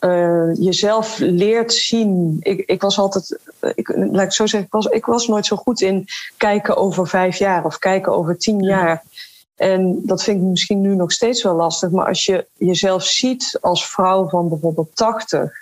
[0.00, 2.36] uh, jezelf leert zien.
[2.40, 3.38] Ik, ik was altijd,
[3.74, 7.08] ik, laat ik zo zeggen, ik was, ik was nooit zo goed in kijken over
[7.08, 9.02] vijf jaar of kijken over tien jaar.
[9.54, 11.90] En dat vind ik misschien nu nog steeds wel lastig.
[11.90, 15.52] Maar als je jezelf ziet als vrouw van bijvoorbeeld 80,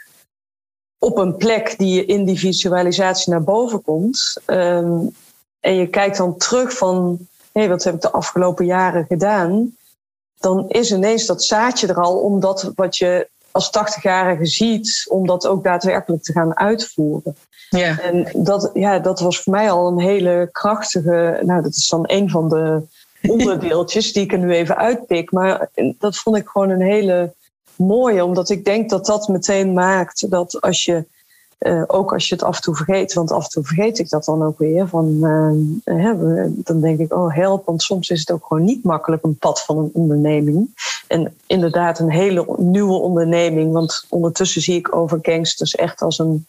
[0.99, 4.41] op een plek die je in die visualisatie naar boven komt.
[4.47, 5.15] Um,
[5.61, 7.19] en je kijkt dan terug van,
[7.53, 9.77] hé, hey, wat heb ik de afgelopen jaren gedaan?
[10.43, 15.47] Dan is ineens dat zaadje er al, omdat wat je als 80-jarige ziet, om dat
[15.47, 17.37] ook daadwerkelijk te gaan uitvoeren.
[17.69, 18.01] Ja.
[18.01, 21.41] En dat, ja, dat was voor mij al een hele krachtige.
[21.43, 22.83] Nou, dat is dan een van de
[23.29, 25.31] onderdeeltjes die ik er nu even uitpik.
[25.31, 27.35] Maar dat vond ik gewoon een hele
[27.77, 31.05] mooie, omdat ik denk dat dat meteen maakt dat als je
[31.63, 34.09] uh, ook als je het af en toe vergeet, want af en toe vergeet ik
[34.09, 34.89] dat dan ook weer.
[34.89, 35.19] Van,
[35.85, 39.39] uh, dan denk ik, oh help, want soms is het ook gewoon niet makkelijk een
[39.39, 40.69] pad van een onderneming.
[41.09, 46.47] En inderdaad een hele nieuwe onderneming, want ondertussen zie ik over gangsters echt als een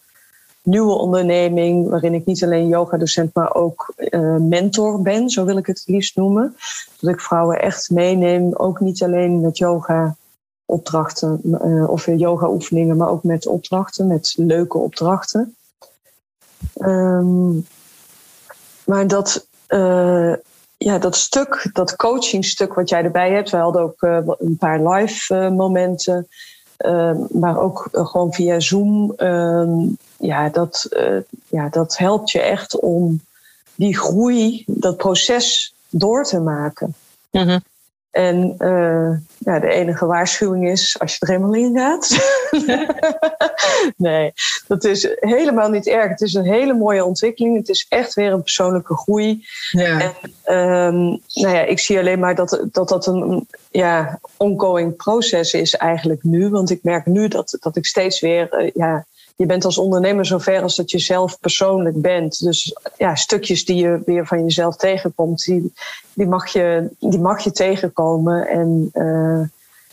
[0.63, 5.65] nieuwe onderneming, waarin ik niet alleen yoga-docent, maar ook uh, mentor ben, zo wil ik
[5.65, 6.55] het liefst noemen.
[6.99, 10.15] Dat ik vrouwen echt meeneem, ook niet alleen met yoga
[10.73, 15.55] opdrachten uh, of yoga oefeningen, maar ook met opdrachten, met leuke opdrachten.
[16.77, 17.65] Um,
[18.85, 20.33] maar dat, uh,
[20.77, 24.87] ja, dat stuk, dat coachingstuk wat jij erbij hebt, we hadden ook uh, een paar
[24.87, 26.27] live momenten,
[26.77, 29.13] ehm, maar ook gewoon via Zoom.
[29.15, 29.79] Ehm,
[30.17, 30.89] ja, dat,
[31.47, 33.21] ja, dat helpt je echt om
[33.75, 36.95] die groei, dat proces door te maken.
[37.31, 37.59] Mm.
[38.13, 42.09] En uh, ja, de enige waarschuwing is als je er helemaal in gaat.
[44.07, 44.33] nee,
[44.67, 46.09] dat is helemaal niet erg.
[46.09, 47.57] Het is een hele mooie ontwikkeling.
[47.57, 49.45] Het is echt weer een persoonlijke groei.
[49.71, 49.99] Ja.
[49.99, 55.53] En um, nou ja, ik zie alleen maar dat dat, dat een ja, ongoing proces
[55.53, 56.49] is eigenlijk nu.
[56.49, 60.25] Want ik merk nu dat, dat ik steeds weer uh, ja, je bent als ondernemer
[60.25, 62.43] zover als dat je zelf persoonlijk bent.
[62.43, 65.73] Dus ja, stukjes die je weer van jezelf tegenkomt, die,
[66.13, 68.47] die, mag, je, die mag je tegenkomen.
[68.47, 69.03] En uh,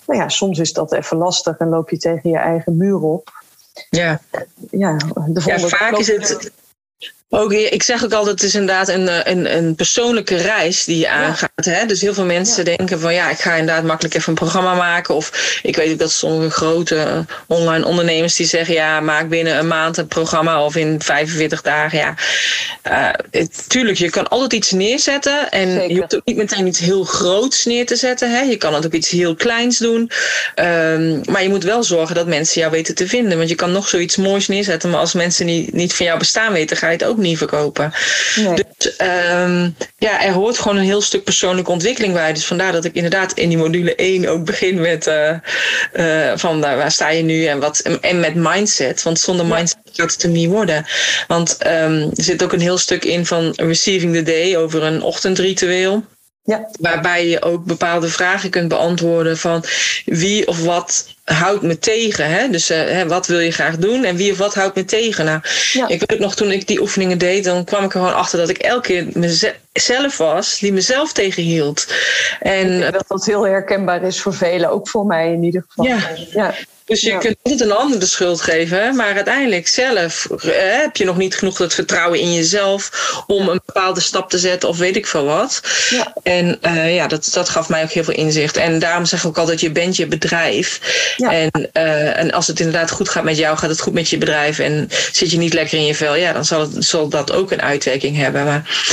[0.07, 3.31] nou ja, soms is dat even lastig en loop je tegen je eigen muur op.
[3.91, 4.21] Ja,
[4.71, 6.53] ja, de ja vaak is het
[7.33, 10.99] ook, ik zeg ook altijd, het is inderdaad een, eh, een, een persoonlijke reis die
[10.99, 11.65] je aangaat.
[11.65, 11.87] Hè?
[11.87, 15.15] Dus heel veel mensen denken van ja, ik ga inderdaad makkelijk even een programma maken.
[15.15, 19.59] Of ik weet ook dat sommige grote eh, online ondernemers die zeggen ja, maak binnen
[19.59, 21.99] een maand een programma of in 45 dagen.
[21.99, 22.15] Ja,
[23.33, 25.51] uh, tuurlijk, je kan altijd iets neerzetten.
[25.51, 25.91] En Zeker.
[25.91, 28.31] je hoeft ook niet meteen iets heel groots neer te zetten.
[28.31, 28.41] Hè?
[28.41, 30.11] Je kan het ook iets heel kleins doen.
[30.55, 33.37] Um, maar je moet wel zorgen dat mensen jou weten te vinden.
[33.37, 34.91] Want je kan nog zoiets moois neerzetten.
[34.91, 37.93] Maar als mensen niet, niet van jou bestaan weten, ga je het ook niet verkopen.
[38.35, 42.33] Dus um, ja, er hoort gewoon een heel stuk persoonlijke ontwikkeling bij.
[42.33, 45.35] Dus vandaar dat ik inderdaad in die module 1 ook begin met uh,
[45.93, 49.03] uh, van nou, waar sta je nu en wat en met mindset.
[49.03, 50.87] Want zonder mindset gaat het er niet worden.
[51.27, 55.03] Want um, er zit ook een heel stuk in van receiving the day over een
[55.03, 56.05] ochtendritueel.
[56.43, 56.69] Ja.
[56.81, 59.65] Waarbij je ook bepaalde vragen kunt beantwoorden van
[60.05, 62.31] wie of wat houdt me tegen.
[62.31, 62.49] Hè?
[62.49, 65.25] Dus uh, wat wil je graag doen en wie of wat houdt me tegen?
[65.25, 65.41] Nou,
[65.87, 68.49] ik weet nog toen ik die oefeningen deed, dan kwam ik er gewoon achter dat
[68.49, 69.07] ik elke keer
[69.73, 71.87] mezelf was die mezelf tegenhield.
[72.41, 75.85] En dat dat heel herkenbaar is voor velen, ook voor mij in ieder geval.
[75.85, 75.99] Ja.
[76.31, 76.55] ja.
[76.91, 81.17] Dus je kunt niet een ander de schuld geven, maar uiteindelijk zelf heb je nog
[81.17, 82.91] niet genoeg het vertrouwen in jezelf
[83.27, 85.61] om een bepaalde stap te zetten of weet ik veel wat.
[85.91, 86.15] Ja.
[86.23, 88.57] En uh, ja, dat, dat gaf mij ook heel veel inzicht.
[88.57, 90.81] En daarom zeg ik ook altijd, je bent je bedrijf.
[91.21, 91.33] Ja.
[91.33, 94.19] En, uh, en als het inderdaad goed gaat met jou, gaat het goed met je
[94.19, 97.33] bedrijf en zit je niet lekker in je vel, ja, dan zal, het, zal dat
[97.33, 98.45] ook een uitwerking hebben.
[98.45, 98.85] Maar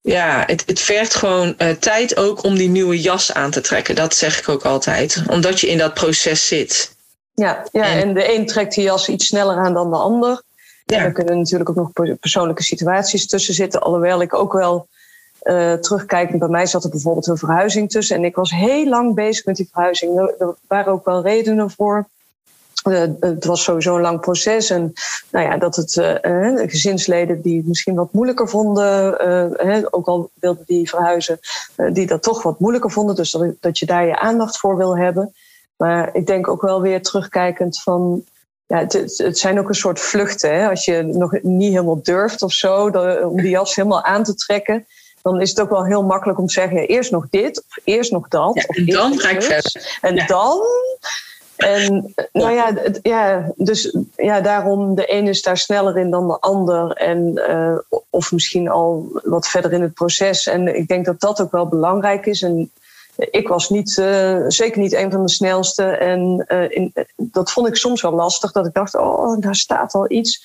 [0.00, 3.94] ja, het, het vergt gewoon uh, tijd ook om die nieuwe jas aan te trekken.
[3.94, 5.22] Dat zeg ik ook altijd.
[5.26, 6.94] Omdat je in dat proces zit.
[7.34, 10.42] Ja, ja en, de een trekt die jas iets sneller aan dan de ander.
[10.84, 10.98] Ja.
[10.98, 13.80] Er kunnen natuurlijk ook nog persoonlijke situaties tussen zitten.
[13.80, 14.88] Alhoewel ik ook wel
[15.46, 18.16] uh, terugkijkend, bij mij zat er bijvoorbeeld een verhuizing tussen.
[18.16, 20.18] En ik was heel lang bezig met die verhuizing.
[20.18, 22.08] Er, waren ook wel redenen voor.
[22.88, 24.70] Uh, het was sowieso een lang proces.
[24.70, 24.92] En
[25.30, 30.64] nou ja, dat het uh, gezinsleden die het misschien wat moeilijker vonden, ook al wilden
[30.66, 31.38] die verhuizen,
[31.92, 33.14] die dat toch wat moeilijker vonden.
[33.14, 35.34] Dus dat, dat je daar je aandacht voor wil hebben.
[35.76, 38.24] Maar ik denk ook wel weer terugkijkend van.
[38.66, 40.54] Ja, het, het zijn ook een soort vluchten.
[40.54, 40.68] Hè?
[40.68, 42.86] Als je nog niet helemaal durft of zo,
[43.28, 44.86] om die jas helemaal aan te trekken
[45.26, 48.12] dan is het ook wel heel makkelijk om te zeggen: eerst nog dit, of eerst
[48.12, 48.54] nog dat.
[48.54, 49.98] Ja, of en dan ga ik verder.
[50.00, 50.60] En dan.
[51.56, 56.40] En nou ja, ja, dus ja, daarom de een is daar sneller in dan de
[56.40, 56.90] ander.
[56.90, 60.46] En, uh, of misschien al wat verder in het proces.
[60.46, 62.42] En ik denk dat dat ook wel belangrijk is.
[62.42, 62.70] En
[63.16, 65.84] ik was niet, uh, zeker niet een van de snelste.
[65.84, 68.52] En uh, in, dat vond ik soms wel lastig.
[68.52, 70.44] Dat ik dacht, oh, daar staat al iets.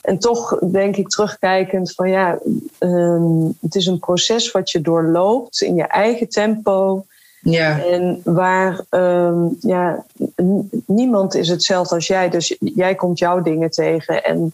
[0.00, 2.38] En toch denk ik terugkijkend van ja,
[2.78, 7.04] um, het is een proces wat je doorloopt in je eigen tempo.
[7.40, 7.84] Ja.
[7.84, 10.04] En waar um, ja,
[10.86, 12.28] niemand is hetzelfde als jij.
[12.28, 14.24] Dus jij komt jouw dingen tegen.
[14.24, 14.52] En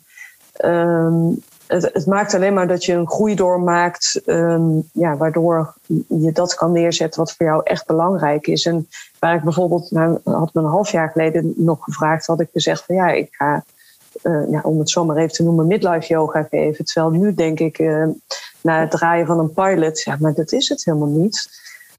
[0.64, 5.74] um, het, het, maakt alleen maar dat je een groei doormaakt, um, ja, waardoor
[6.08, 8.66] je dat kan neerzetten wat voor jou echt belangrijk is.
[8.66, 12.48] En waar ik bijvoorbeeld, nou, had me een half jaar geleden nog gevraagd, had ik
[12.52, 13.64] gezegd van ja, ik ga,
[14.26, 16.84] uh, ja, om het zomaar even te noemen, midlife yoga geven.
[16.84, 18.06] Terwijl nu denk ik, uh,
[18.60, 21.48] na het draaien van een pilot, ja, maar dat is het helemaal niet.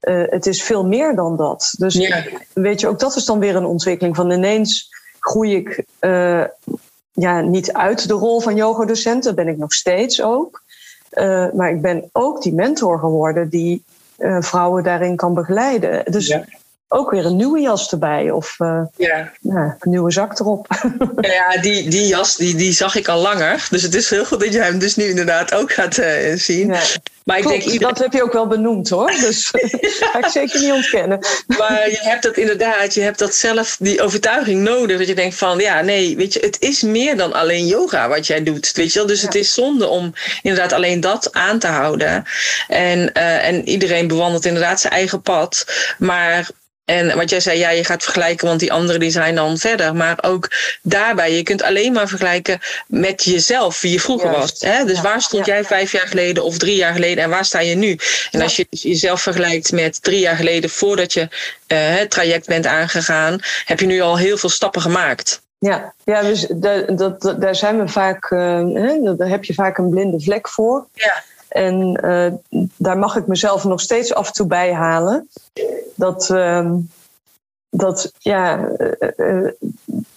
[0.02, 1.74] Uh, het is veel meer dan dat.
[1.78, 2.24] Dus ja.
[2.52, 5.84] weet je, ook dat is dan weer een ontwikkeling van ineens groei ik
[7.12, 10.62] ja, niet uit de rol van yogadocent, dat ben ik nog steeds ook.
[11.52, 13.84] Maar ik ben ook die mentor geworden die
[14.40, 16.12] vrouwen daarin kan begeleiden.
[16.12, 16.44] Dus ja.
[16.88, 19.32] Ook weer een nieuwe jas erbij of uh, ja.
[19.40, 20.66] Nou, een nieuwe zak erop.
[21.20, 23.66] Ja, die, die jas die, die zag ik al langer.
[23.70, 25.94] Dus het is heel goed dat je hem dus nu inderdaad ook gaat
[26.34, 26.72] zien.
[26.72, 26.80] Ja.
[27.28, 27.88] Maar ik denk iedereen...
[27.88, 29.10] dat heb je ook wel benoemd hoor.
[29.10, 29.52] Dus
[30.12, 31.18] ga ik zeker niet ontkennen.
[31.46, 34.98] Maar je hebt dat inderdaad, je hebt dat zelf, die overtuiging nodig.
[34.98, 38.26] Dat je denkt van ja, nee, weet je, het is meer dan alleen yoga wat
[38.26, 38.72] jij doet.
[38.72, 39.08] Weet je wel?
[39.08, 39.26] Dus ja.
[39.26, 42.24] het is zonde om inderdaad alleen dat aan te houden.
[42.68, 45.66] En, uh, en iedereen bewandelt inderdaad zijn eigen pad.
[45.98, 46.48] Maar
[46.88, 49.94] en wat jij zei, ja, je gaat vergelijken, want die anderen die zijn dan verder.
[49.94, 50.50] Maar ook
[50.82, 54.60] daarbij, je kunt alleen maar vergelijken met jezelf, wie je vroeger Juist.
[54.62, 54.72] was.
[54.72, 54.84] Hè?
[54.84, 55.02] Dus ja.
[55.02, 55.52] waar stond ja.
[55.52, 57.98] jij vijf jaar geleden of drie jaar geleden en waar sta je nu?
[58.30, 61.28] En als je jezelf vergelijkt met drie jaar geleden, voordat je uh,
[61.68, 65.42] het traject bent aangegaan, heb je nu al heel veel stappen gemaakt.
[65.58, 69.90] Ja, ja dus dat, dat, daar zijn we vaak, uh, daar heb je vaak een
[69.90, 70.86] blinde vlek voor.
[70.94, 71.22] Ja.
[71.58, 75.28] En uh, daar mag ik mezelf nog steeds af en toe bij halen.
[75.94, 76.72] Dat, uh,
[77.70, 78.68] dat ja,
[79.16, 79.50] uh,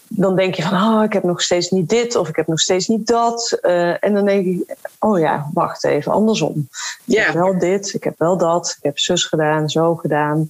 [0.08, 2.60] dan denk je van, oh, ik heb nog steeds niet dit of ik heb nog
[2.60, 3.52] steeds niet dat.
[4.00, 6.68] en dan denk ik, oh ja, wacht even, andersom.
[7.06, 7.26] Ik yeah.
[7.26, 10.50] heb wel dit, ik heb wel dat, ik heb zus gedaan, zo gedaan.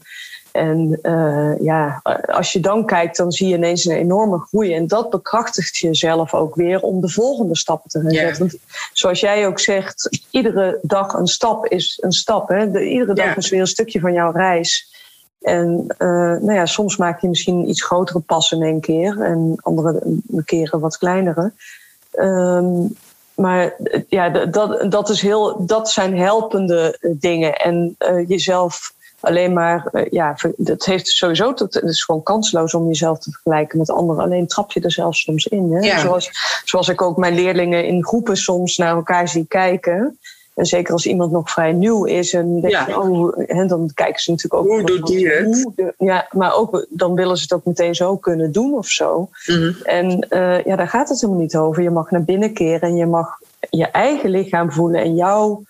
[0.51, 4.73] En uh, ja, als je dan kijkt, dan zie je ineens een enorme groei.
[4.73, 8.45] En dat bekrachtigt jezelf ook weer om de volgende stappen te gaan zetten.
[8.45, 8.61] Yeah.
[8.93, 12.49] Zoals jij ook zegt, iedere dag een stap is een stap.
[12.49, 12.71] Hè?
[12.71, 13.37] De, iedere dag yeah.
[13.37, 14.89] is weer een stukje van jouw reis.
[15.41, 19.21] En uh, nou ja, soms maak je misschien iets grotere passen in één keer.
[19.21, 20.01] En andere
[20.45, 21.51] keren wat kleinere.
[22.11, 22.95] Um,
[23.35, 23.75] maar
[24.07, 27.55] ja, dat, dat, is heel, dat zijn helpende dingen.
[27.55, 32.73] En uh, jezelf alleen maar, uh, ja, dat heeft sowieso, tot, het is gewoon kansloos
[32.73, 34.23] om jezelf te vergelijken met anderen.
[34.23, 35.71] Alleen trap je er zelfs soms in.
[35.71, 35.79] Hè?
[35.79, 35.99] Ja.
[35.99, 36.29] Zoals,
[36.65, 40.19] zoals ik ook mijn leerlingen in groepen soms naar elkaar zie kijken.
[40.55, 44.21] En zeker als iemand nog vrij nieuw is, en denk je, oh, en dan kijken
[44.21, 44.69] ze natuurlijk ook.
[44.69, 45.67] Hoe doet die het?
[45.97, 49.29] ja, maar ook, dan willen ze het ook meteen zo kunnen doen of zo.
[49.45, 49.71] Mhm.
[49.83, 51.83] En uh, ja, daar gaat het helemaal niet over.
[51.83, 55.63] Je mag naar binnen keren en je mag je eigen lichaam voelen en jouw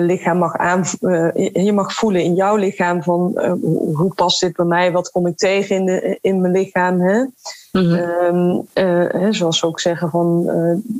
[0.00, 3.52] lichaam mag aan, uh, je mag voelen in jouw lichaam van uh,
[3.96, 7.00] hoe past dit bij mij, wat kom ik tegen in, de, in mijn lichaam.
[7.00, 7.24] Hè?
[7.72, 8.66] Mm-hmm.
[8.74, 10.46] Um, zoals ze ook zeggen van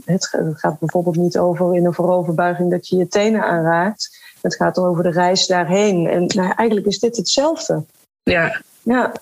[0.05, 4.21] het gaat bijvoorbeeld niet over in een vooroverbuiging dat je je tenen aanraakt.
[4.41, 6.07] Het gaat over de reis daarheen.
[6.07, 7.85] En nou, eigenlijk is dit hetzelfde.
[8.23, 8.61] Ja.
[8.83, 9.13] Ja.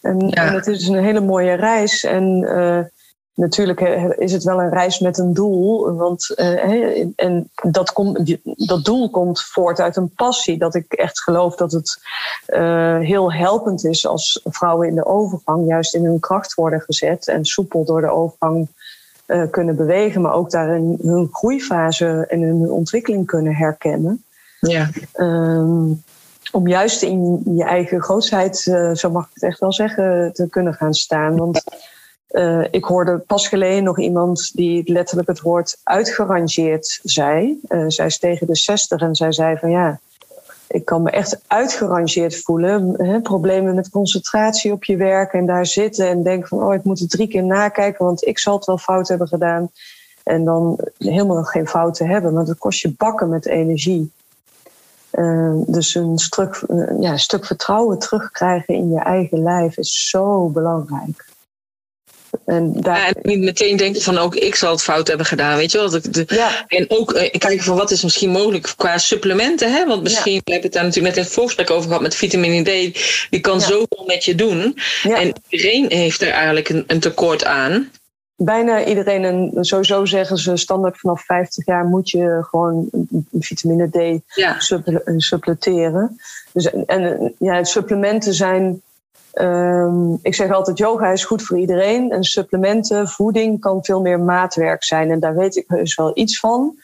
[0.00, 0.46] En, ja.
[0.46, 2.04] en het is een hele mooie reis.
[2.04, 2.46] En
[3.34, 3.80] Natuurlijk
[4.18, 7.92] is het wel een reis met een doel, want uh, en dat,
[8.42, 10.58] dat doel komt voort uit een passie.
[10.58, 11.98] Dat ik echt geloof dat het
[12.46, 17.28] uh, heel helpend is als vrouwen in de overgang juist in hun kracht worden gezet
[17.28, 18.68] en soepel door de overgang
[19.50, 24.24] kunnen bewegen, maar ook daarin hun groeifase en hun ontwikkeling kunnen herkennen.
[24.60, 24.90] Ja.
[25.16, 26.02] Um,
[26.52, 28.56] om juist in je eigen grootheid,
[28.94, 31.36] zo mag ik het echt wel zeggen, te kunnen gaan staan.
[31.36, 31.62] Want
[32.34, 37.60] uh, ik hoorde pas geleden nog iemand die letterlijk het woord uitgerangeerd zei.
[37.68, 40.00] Uh, zij is tegen de 60 en zij zei van ja,
[40.66, 42.96] ik kan me echt uitgerangeerd voelen.
[43.22, 46.98] Problemen met concentratie op je werk en daar zitten en denken van oh, ik moet
[46.98, 49.70] het drie keer nakijken, want ik zal het wel fout hebben gedaan.
[50.22, 54.12] En dan helemaal geen fouten hebben, maar dat kost je bakken met energie.
[55.12, 56.64] Uh, dus een stuk,
[57.00, 61.32] ja, een stuk vertrouwen terugkrijgen in je eigen lijf is zo belangrijk.
[62.46, 62.96] En, daar...
[62.96, 65.78] ja, en niet meteen denken van ook ik zal het fout hebben gedaan, weet je
[65.78, 65.90] wel.
[65.90, 66.64] De, ja.
[66.68, 69.72] En ook uh, kijken van wat is misschien mogelijk qua supplementen.
[69.72, 69.86] Hè?
[69.86, 70.40] Want misschien, ja.
[70.44, 72.98] we hebben het daar natuurlijk net in het voorgesprek over gehad met vitamine D.
[73.30, 74.78] Die kan zoveel met je doen.
[75.02, 77.90] En iedereen heeft er eigenlijk een, een tekort aan.
[78.36, 82.90] Bijna iedereen, en sowieso zeggen ze standaard vanaf 50 jaar moet je gewoon
[83.38, 84.56] vitamine D ja.
[85.16, 86.20] supplementeren.
[86.52, 88.82] Dus, en ja, supplementen zijn
[89.34, 92.10] Um, ik zeg altijd, yoga is goed voor iedereen.
[92.10, 95.10] En supplementen, voeding kan veel meer maatwerk zijn.
[95.10, 96.74] En daar weet ik heus wel iets van.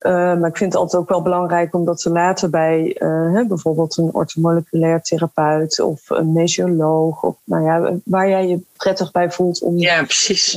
[0.00, 3.34] Uh, maar ik vind het altijd ook wel belangrijk om dat te laten bij uh,
[3.34, 7.22] hè, bijvoorbeeld een ortomoleculair therapeut of een mesioloog.
[7.22, 10.04] Of nou ja, waar jij je prettig bij voelt om ja,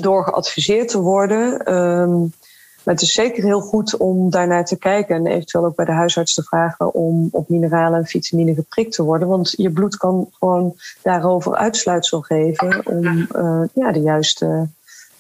[0.02, 1.74] door geadviseerd te worden.
[1.74, 2.34] Um,
[2.84, 5.92] maar het is zeker heel goed om daarnaar te kijken en eventueel ook bij de
[5.92, 9.28] huisarts te vragen om op mineralen en vitamine geprikt te worden.
[9.28, 14.68] Want je bloed kan gewoon daarover uitsluitsel geven om uh, ja, de juiste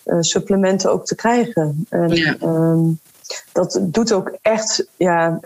[0.06, 1.86] uh, supplementen ook te krijgen.
[1.90, 2.36] En, ja.
[2.42, 3.00] um,
[3.52, 5.40] dat doet ook echt, ja,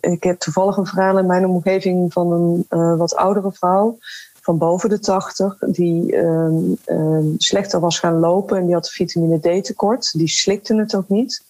[0.00, 3.98] ik heb toevallig een verhaal in mijn omgeving van een uh, wat oudere vrouw
[4.44, 9.38] van boven de 80, die um, um, slechter was gaan lopen en die had vitamine
[9.38, 10.18] D tekort.
[10.18, 11.42] Die slikte het ook niet.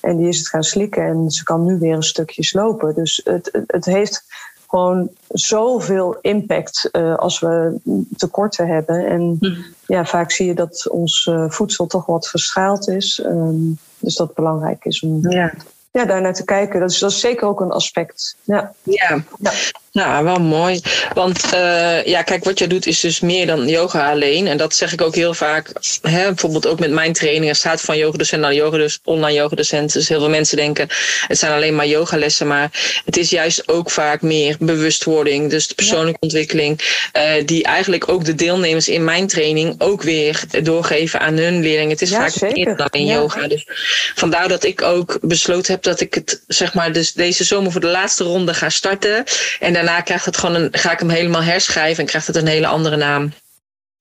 [0.00, 2.94] En die is het gaan slikken en ze kan nu weer een stukje slopen.
[2.94, 4.24] Dus het, het heeft
[4.68, 7.74] gewoon zoveel impact uh, als we
[8.16, 9.06] tekorten hebben.
[9.06, 9.64] En mm.
[9.86, 13.22] ja, vaak zie je dat ons uh, voedsel toch wat verschaald is.
[13.24, 15.52] Um, dus dat belangrijk is om ja.
[15.96, 16.80] Ja, daar naar te kijken.
[16.80, 18.36] Dat is, dat is zeker ook een aspect.
[18.42, 18.72] Ja.
[18.82, 19.24] Ja.
[19.38, 19.52] ja.
[19.96, 20.80] Nou, wel mooi.
[21.14, 24.46] Want uh, ja, kijk, wat je doet is dus meer dan yoga alleen.
[24.46, 25.72] En dat zeg ik ook heel vaak.
[26.02, 27.48] Hè, bijvoorbeeld ook met mijn training.
[27.48, 29.92] Er staat van yogadocent naar yoga, dus online yogadocent.
[29.92, 30.88] Dus heel veel mensen denken,
[31.26, 32.46] het zijn alleen maar yogalessen.
[32.46, 32.70] Maar
[33.04, 35.50] het is juist ook vaak meer bewustwording.
[35.50, 36.26] Dus de persoonlijke ja.
[36.26, 36.80] ontwikkeling.
[37.16, 41.90] Uh, die eigenlijk ook de deelnemers in mijn training ook weer doorgeven aan hun leerlingen.
[41.90, 43.14] Het is ja, vaak meer dan in ja.
[43.14, 43.48] yoga.
[43.48, 43.66] Dus
[44.14, 47.80] vandaar dat ik ook besloten heb dat ik het, zeg maar, dus deze zomer voor
[47.80, 49.24] de laatste ronde ga starten.
[49.60, 52.46] En daarna krijgt het gewoon een, ga ik hem helemaal herschrijven en krijgt het een
[52.46, 53.32] hele andere naam.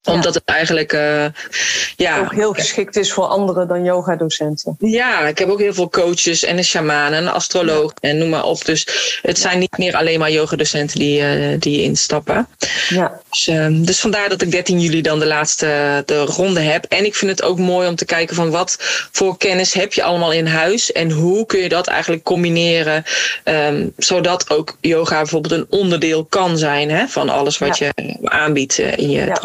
[0.01, 0.13] Ja.
[0.13, 1.25] Omdat het eigenlijk uh,
[1.95, 4.75] ja, ook heel geschikt is voor anderen dan yoga-docenten.
[4.79, 8.09] Ja, ik heb ook heel veel coaches en een shaman en een astroloog ja.
[8.09, 8.65] en noem maar op.
[8.65, 8.87] Dus
[9.21, 12.47] het zijn niet meer alleen maar yoga-docenten die, uh, die instappen.
[12.89, 13.21] Ja.
[13.35, 16.85] Dus, uh, dus vandaar dat ik 13 juli dan de laatste de ronde heb.
[16.85, 18.77] En ik vind het ook mooi om te kijken van wat
[19.11, 23.03] voor kennis heb je allemaal in huis en hoe kun je dat eigenlijk combineren,
[23.43, 27.91] um, zodat ook yoga bijvoorbeeld een onderdeel kan zijn hè, van alles wat ja.
[27.95, 29.39] je aanbiedt uh, in je ja.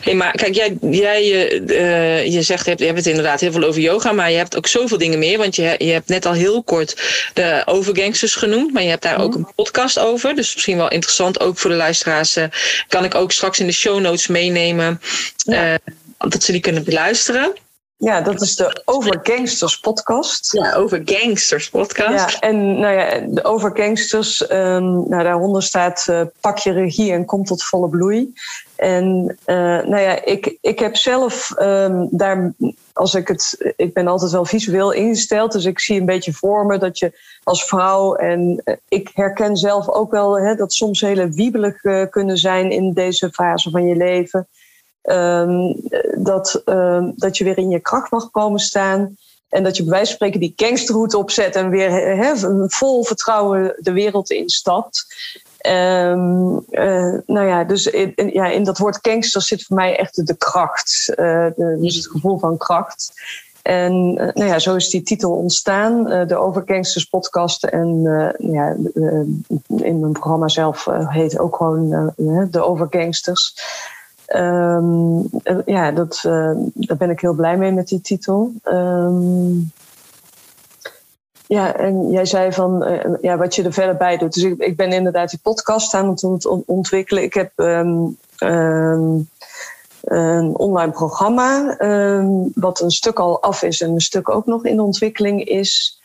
[0.00, 1.22] Hey, maar kijk, jij, jij
[1.60, 4.36] uh, je zegt, je hebt, je hebt het inderdaad heel veel over yoga, maar je
[4.36, 5.38] hebt ook zoveel dingen meer.
[5.38, 6.96] Want je, je hebt net al heel kort
[7.34, 9.24] de overgangsters genoemd, maar je hebt daar mm.
[9.24, 10.34] ook een podcast over.
[10.34, 12.31] Dus misschien wel interessant ook voor de luisteraars.
[12.36, 12.44] Uh,
[12.88, 15.00] kan ik ook straks in de show notes meenemen,
[15.36, 15.72] ja.
[15.72, 15.78] uh,
[16.18, 17.52] dat ze die kunnen beluisteren.
[18.02, 20.52] Ja, dat is de Over Gangsters podcast.
[20.52, 22.30] Ja, Over Gangsters podcast.
[22.30, 27.12] Ja, en nou ja, de Over Gangsters, um, nou, daaronder staat uh, pak je regie
[27.12, 28.32] en kom tot volle bloei.
[28.76, 32.52] En uh, nou ja, ik, ik heb zelf um, daar,
[32.92, 36.66] als ik het, ik ben altijd wel visueel ingesteld, dus ik zie een beetje voor
[36.66, 41.00] me dat je als vrouw, en uh, ik herken zelf ook wel hè, dat soms
[41.00, 41.80] hele wiebelig
[42.10, 44.48] kunnen zijn in deze fase van je leven.
[45.02, 45.76] Um,
[46.16, 49.16] dat, um, dat je weer in je kracht mag komen staan.
[49.48, 52.32] En dat je bij wijze van spreken die gangsterhoed opzet en weer he,
[52.68, 55.06] vol vertrouwen de wereld instapt.
[55.66, 56.64] Um,
[57.26, 61.12] nou ja, dus in, ja, in dat woord gangster zit voor mij echt de kracht.
[61.16, 63.12] De, dus het gevoel van kracht.
[63.62, 67.64] En uh, nou ja, zo is die titel ontstaan, de Over Gangsters podcast.
[67.64, 68.76] En nou ja,
[69.66, 72.12] in mijn programma zelf heet ook gewoon
[72.50, 73.54] de Over Gangsters.
[74.36, 75.28] Um,
[75.66, 78.52] ja, dat, uh, daar ben ik heel blij mee met die titel.
[78.64, 79.72] Um,
[81.46, 84.34] ja, en jij zei van uh, ja, wat je er verder bij doet.
[84.34, 87.22] Dus ik, ik ben inderdaad die podcast aan het ontwikkelen.
[87.22, 88.18] Ik heb um,
[90.02, 91.76] een online programma,
[92.54, 96.00] wat een stuk al af is en een stuk ook nog in ontwikkeling is.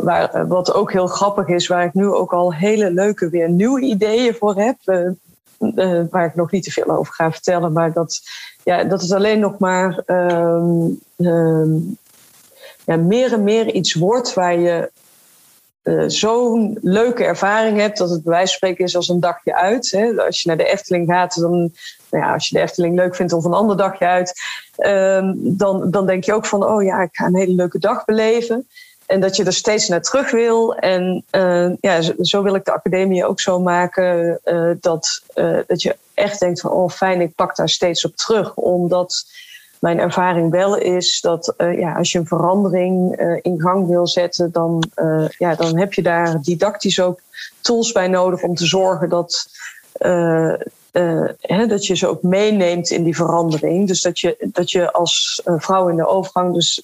[0.00, 3.80] Waar, wat ook heel grappig is, waar ik nu ook al hele leuke weer nieuwe
[3.80, 4.76] ideeën voor heb.
[5.62, 7.72] Uh, waar ik nog niet te veel over ga vertellen.
[7.72, 8.20] Maar dat,
[8.64, 11.98] ja, dat het alleen nog maar um, um,
[12.84, 14.90] ja, meer en meer iets wordt waar je
[15.82, 19.54] uh, zo'n leuke ervaring hebt dat het bij wijze van spreken is als een dagje
[19.54, 19.90] uit.
[19.90, 20.24] Hè.
[20.24, 21.72] Als je naar de Efteling gaat, dan,
[22.10, 24.32] nou ja, als je de Efteling leuk vindt of een ander dagje uit,
[24.86, 28.04] um, dan, dan denk je ook van, oh ja, ik ga een hele leuke dag
[28.04, 28.68] beleven.
[29.12, 30.74] En dat je er steeds naar terug wil.
[30.74, 35.82] En uh, ja, zo, wil ik de academie ook zo maken uh, dat, uh, dat
[35.82, 38.54] je echt denkt van oh fijn, ik pak daar steeds op terug.
[38.54, 39.24] Omdat
[39.78, 44.90] mijn ervaring wel is dat ja, als je een verandering in gang wil zetten, dan,
[45.38, 47.20] ja, dan heb je daar didactisch ook
[47.60, 49.46] tools bij nodig om te zorgen dat.
[51.40, 53.86] Hè, dat je ze ook meeneemt in die verandering.
[53.86, 56.82] Dus dat je, dat je als vrouw in de overgang dus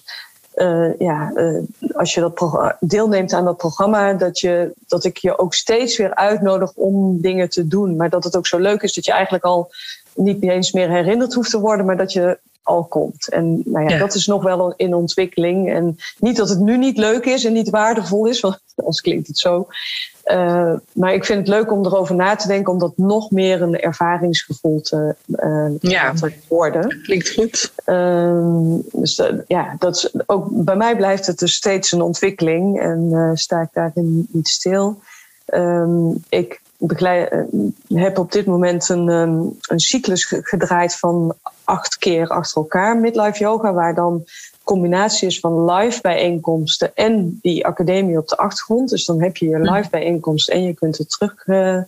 [0.58, 5.38] uh, ja, uh, als je dat deelneemt aan dat programma, dat, je, dat ik je
[5.38, 7.96] ook steeds weer uitnodig om dingen te doen.
[7.96, 9.70] Maar dat het ook zo leuk is dat je eigenlijk al
[10.14, 13.28] niet eens meer herinnerd hoeft te worden, maar dat je al komt.
[13.28, 13.98] En nou ja, ja.
[13.98, 15.72] dat is nog wel in ontwikkeling.
[15.72, 19.26] En niet dat het nu niet leuk is en niet waardevol is, want anders klinkt
[19.26, 19.66] het zo.
[20.24, 23.62] Uh, maar ik vind het leuk om erover na te denken, om dat nog meer
[23.62, 26.14] een ervaringsgevoel te, uh, ja,
[26.48, 27.02] worden.
[27.02, 27.72] Klinkt goed.
[27.86, 33.30] Uh, dus ja, dat is, ook bij mij blijft het dus steeds een ontwikkeling en
[33.34, 35.00] sta ik daarin niet stil.
[35.44, 37.46] Ehm, ik begeleid,
[37.94, 41.34] heb op dit moment een, um, een cyclus gedraaid van
[41.68, 44.24] acht keer achter elkaar midlife yoga, waar dan
[44.64, 48.90] combinatie is van live bijeenkomsten en die academie op de achtergrond.
[48.90, 51.82] Dus dan heb je je live bijeenkomst en je kunt het terug, uh,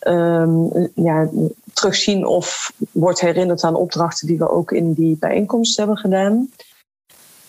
[0.00, 1.28] um, ja,
[1.72, 6.50] terugzien of wordt herinnerd aan opdrachten die we ook in die bijeenkomst hebben gedaan.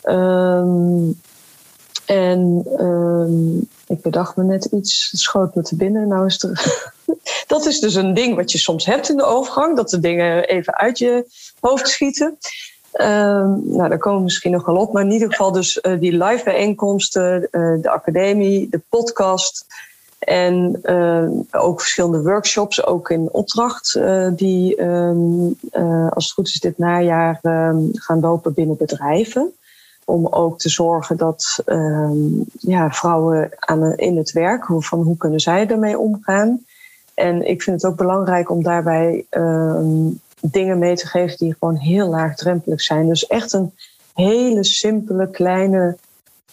[0.04, 1.20] Um,
[2.06, 6.08] en um, ik bedacht me net iets, schoot me te binnen.
[6.08, 6.94] Nou is er.
[7.48, 10.44] dat is dus een ding wat je soms hebt in de overgang, dat de dingen
[10.44, 11.26] even uit je
[11.68, 12.38] hoofd schieten.
[13.02, 14.94] Um, nou, daar komen misschien nog wel op.
[14.94, 19.66] Maar in ieder geval dus uh, die live bijeenkomsten, uh, de academie, de podcast.
[20.20, 24.00] En uh, ook verschillende workshops, ook in opdracht,
[24.36, 25.56] die um,
[26.10, 29.52] als het goed is dit najaar um, gaan lopen binnen bedrijven.
[30.06, 31.64] Om ook te zorgen dat
[32.60, 36.66] ja, vrouwen aan, in het werk, hoe, van hoe kunnen zij ermee omgaan.
[37.14, 39.26] En ik vind het ook belangrijk om daarbij
[40.42, 43.08] dingen mee te geven die gewoon heel laagdrempelig zijn.
[43.08, 43.74] Dus echt een
[44.14, 45.98] hele simpele kleine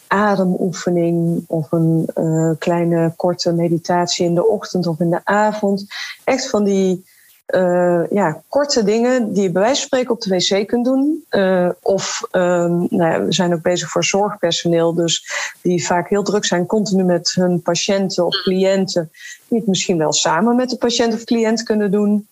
[0.07, 5.87] ademoefening of een uh, kleine korte meditatie in de ochtend of in de avond.
[6.24, 7.05] Echt van die
[7.47, 11.24] uh, ja, korte dingen die je bij wijze van spreken op de wc kunt doen.
[11.30, 15.26] Uh, of um, nou ja, we zijn ook bezig voor zorgpersoneel, dus
[15.62, 19.11] die vaak heel druk zijn, continu met hun patiënten of cliënten,
[19.49, 22.28] die het misschien wel samen met de patiënt of cliënt kunnen doen.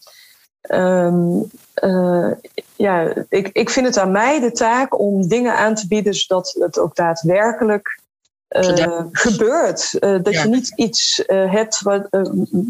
[0.69, 1.51] Um,
[1.83, 2.31] uh,
[2.77, 6.57] ja, ik, ik vind het aan mij de taak om dingen aan te bieden zodat
[6.59, 8.01] het ook daadwerkelijk
[8.49, 9.09] uh, ja.
[9.13, 9.97] gebeurt.
[10.01, 10.43] Uh, dat ja.
[10.43, 12.09] je niet iets hebt wat,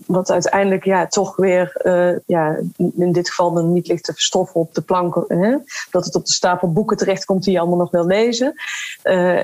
[0.06, 1.80] wat uiteindelijk ja, toch weer,
[2.26, 5.24] ja, in dit geval dan niet ligt te verstoffen op de plank.
[5.28, 5.56] Hè?
[5.90, 8.54] Dat het op de stapel boeken terechtkomt die je allemaal nog wil lezen.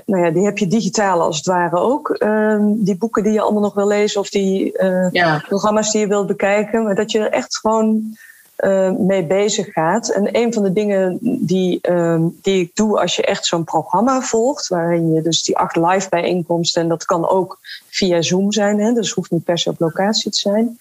[0.05, 2.09] nou ja, die heb je digitaal als het ware ook.
[2.11, 5.45] Ehm, die boeken die je allemaal nog wil lezen of die ja.
[5.49, 6.85] programma's die je wilt bekijken.
[6.85, 8.17] Maar dat je er echt gewoon
[8.65, 10.09] uh, mee bezig gaat.
[10.09, 14.21] En een van de dingen die, uh, die ik doe als je echt zo'n programma
[14.21, 18.81] volgt, waarin je dus die acht live bijeenkomsten, en dat kan ook via Zoom zijn,
[18.81, 20.79] hè, dus hoeft niet per se op locatie te zijn,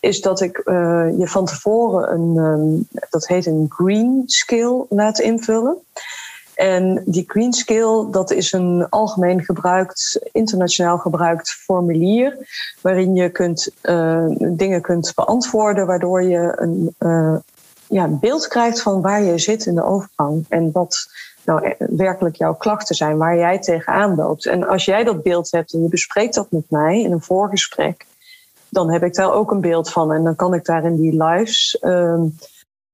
[0.00, 5.18] is dat ik uh, je van tevoren een, um, dat heet een green skill laat
[5.18, 5.76] invullen.
[6.60, 12.36] En die green skill, dat is een algemeen gebruikt, internationaal gebruikt formulier,
[12.80, 17.36] waarin je kunt, uh, dingen kunt beantwoorden, waardoor je een uh,
[17.88, 20.44] ja, beeld krijgt van waar je zit in de overgang.
[20.48, 21.06] En wat
[21.44, 24.46] nou e-, werkelijk jouw klachten zijn, waar jij tegenaan loopt.
[24.46, 28.06] En als jij dat beeld hebt en je bespreekt dat met mij in een voorgesprek,
[28.68, 30.12] dan heb ik daar ook een beeld van.
[30.12, 31.78] En dan kan ik daar in die lives.
[31.80, 32.22] Uh,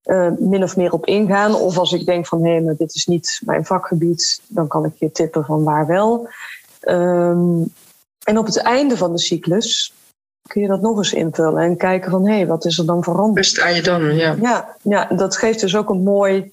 [0.07, 1.55] uh, min of meer op ingaan.
[1.55, 4.95] Of als ik denk van hé, maar dit is niet mijn vakgebied, dan kan ik
[4.95, 6.29] je tippen van waar wel.
[6.89, 7.73] Um,
[8.25, 9.93] en op het einde van de cyclus
[10.47, 13.35] kun je dat nog eens invullen en kijken van hé, wat is er dan veranderd?
[13.35, 14.15] Waar sta je dan?
[14.15, 16.53] Ja, ja, ja dat geeft dus ook een mooi.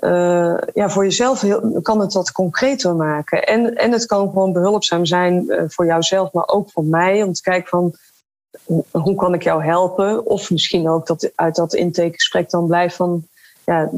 [0.00, 3.44] Uh, ja, voor jezelf heel, kan het wat concreter maken.
[3.46, 7.22] En, en het kan gewoon behulpzaam zijn uh, voor jouzelf, maar ook voor mij.
[7.22, 7.94] Om te kijken van
[8.90, 10.26] hoe kan ik jou helpen?
[10.26, 13.26] Of misschien ook dat uit dat intakegesprek dan blijft van,
[13.64, 13.90] ja,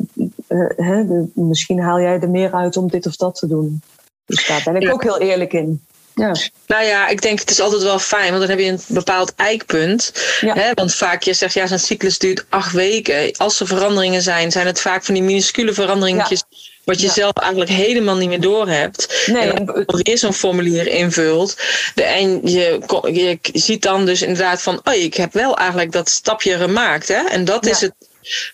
[0.48, 3.82] uh, hè, de, misschien haal jij er meer uit om dit of dat te doen.
[4.26, 4.90] Dus daar ben ik ja.
[4.90, 5.84] ook heel eerlijk in.
[6.14, 6.34] Ja.
[6.66, 9.34] Nou ja, ik denk het is altijd wel fijn, want dan heb je een bepaald
[9.34, 10.12] eikpunt.
[10.40, 10.54] Ja.
[10.54, 10.70] Hè?
[10.74, 13.36] Want vaak, je zegt ja, zo'n cyclus duurt acht weken.
[13.36, 16.44] Als er veranderingen zijn, zijn het vaak van die minuscule veranderingetjes.
[16.48, 16.71] Ja.
[16.84, 17.12] Wat je ja.
[17.12, 19.24] zelf eigenlijk helemaal niet meer doorhebt.
[19.26, 19.52] Nee.
[19.52, 21.56] En dan weer zo'n formulier invult.
[21.94, 22.80] De, en je,
[23.12, 27.08] je ziet dan dus inderdaad van, oh, ik heb wel eigenlijk dat stapje gemaakt.
[27.08, 27.28] Hè?
[27.28, 27.94] En dat is het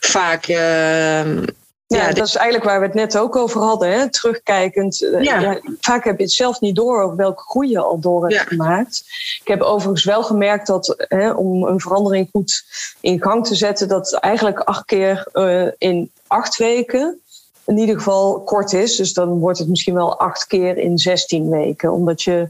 [0.00, 0.48] vaak.
[0.48, 3.92] Uh, ja, ja, dat is eigenlijk waar we het net ook over hadden.
[3.92, 4.10] Hè?
[4.10, 4.98] Terugkijkend.
[4.98, 5.40] Ja.
[5.40, 8.48] Ja, vaak heb je het zelf niet door over welke groei je al door hebt
[8.48, 9.04] gemaakt.
[9.40, 12.64] Ik heb overigens wel gemerkt dat hè, om een verandering goed
[13.00, 17.20] in gang te zetten, dat eigenlijk acht keer uh, in acht weken
[17.68, 18.96] in ieder geval kort is.
[18.96, 21.92] Dus dan wordt het misschien wel acht keer in 16 weken.
[21.92, 22.46] Omdat je,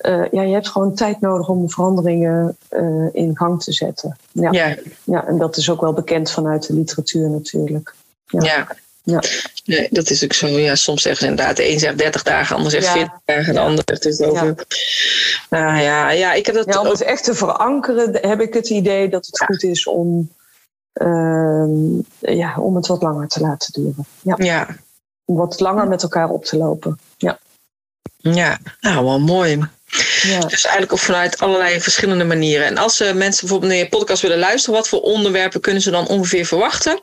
[0.00, 4.16] uh, ja, je hebt gewoon tijd nodig om veranderingen uh, in gang te zetten.
[4.32, 4.50] Ja.
[4.50, 4.76] ja.
[5.04, 5.26] Ja.
[5.26, 7.94] en dat is ook wel bekend vanuit de literatuur natuurlijk.
[8.26, 8.42] Ja.
[8.42, 8.76] ja.
[9.02, 9.22] ja.
[9.64, 10.46] Nee, dat is ook zo.
[10.46, 12.92] Ja, soms zeggen ze inderdaad, de een zegt 30 dagen, de ander zegt ja.
[12.92, 14.46] 40 dagen, de ander zegt het over.
[14.46, 14.54] Ja.
[15.50, 16.92] Nou ja, ja, ik heb dat ja, om ook...
[16.92, 20.30] het echt te verankeren, heb ik het idee dat het goed is om
[20.94, 21.64] uh,
[22.20, 24.06] ja, om het wat langer te laten duren.
[24.22, 24.34] Ja.
[24.38, 24.68] ja.
[25.24, 26.98] Om wat langer met elkaar op te lopen.
[27.16, 27.38] Ja,
[28.16, 29.68] ja nou wel mooi.
[30.22, 30.40] Ja.
[30.40, 32.66] Dus eigenlijk op vanuit allerlei verschillende manieren.
[32.66, 35.90] En als uh, mensen bijvoorbeeld naar je podcast willen luisteren, wat voor onderwerpen kunnen ze
[35.90, 37.00] dan ongeveer verwachten?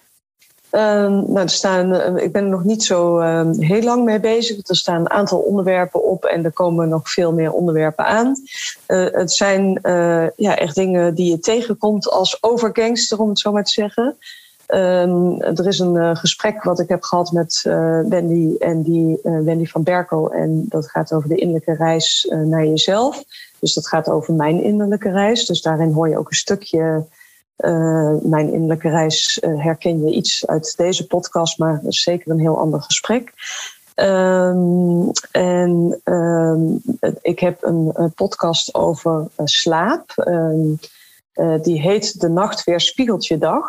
[0.71, 4.19] Um, nou, er staan, uh, ik ben er nog niet zo uh, heel lang mee
[4.19, 4.67] bezig.
[4.67, 8.35] Er staan een aantal onderwerpen op en er komen nog veel meer onderwerpen aan.
[8.87, 9.79] Uh, het zijn
[10.35, 14.17] ja, echt dingen die je tegenkomt als overgangster, om het zo maar te zeggen.
[14.65, 17.61] Er is een gesprek wat ik heb gehad met
[18.09, 20.33] Wendy en die, Wendy van Berkel.
[20.33, 23.23] En dat gaat over de innerlijke reis naar jezelf.
[23.59, 25.45] Dus dat gaat over mijn innerlijke reis.
[25.45, 27.05] Dus daarin hoor je ook een stukje
[27.59, 32.57] uh, mijn innerlijke reis uh, herken je iets uit deze podcast, maar zeker een heel
[32.57, 33.33] ander gesprek.
[33.95, 36.81] Um, en um,
[37.21, 40.13] ik heb een, podcast over uh, slaap.
[40.27, 40.79] Um,
[41.61, 43.65] die heet De Nacht Weerspiegelt je dag.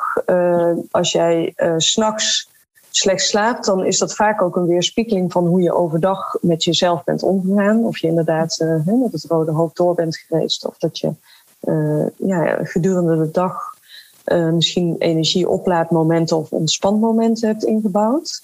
[0.90, 2.50] als jij s'nachts
[2.90, 7.04] slecht slaapt, dan is dat vaak ook een weerspiegeling van hoe je overdag met jezelf
[7.04, 7.84] bent omgegaan.
[7.84, 10.66] Of je inderdaad met het rode hoofd door bent geweest.
[10.66, 11.12] Of dat je
[12.16, 13.78] ja, gedurende de dag
[14.32, 18.42] uh, misschien energieoplaadmomenten of ontspanmomenten hebt ingebouwd.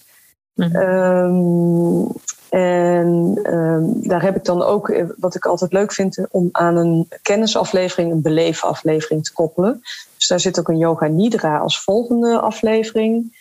[0.54, 0.76] Mm-hmm.
[0.76, 2.08] Um,
[2.48, 6.76] en um, daar heb ik dan ook, eh, wat ik altijd leuk vind, om aan
[6.76, 9.80] een kennisaflevering een beleefaflevering te koppelen.
[10.16, 13.36] Dus daar zit ook een Yoga Nidra als volgende aflevering.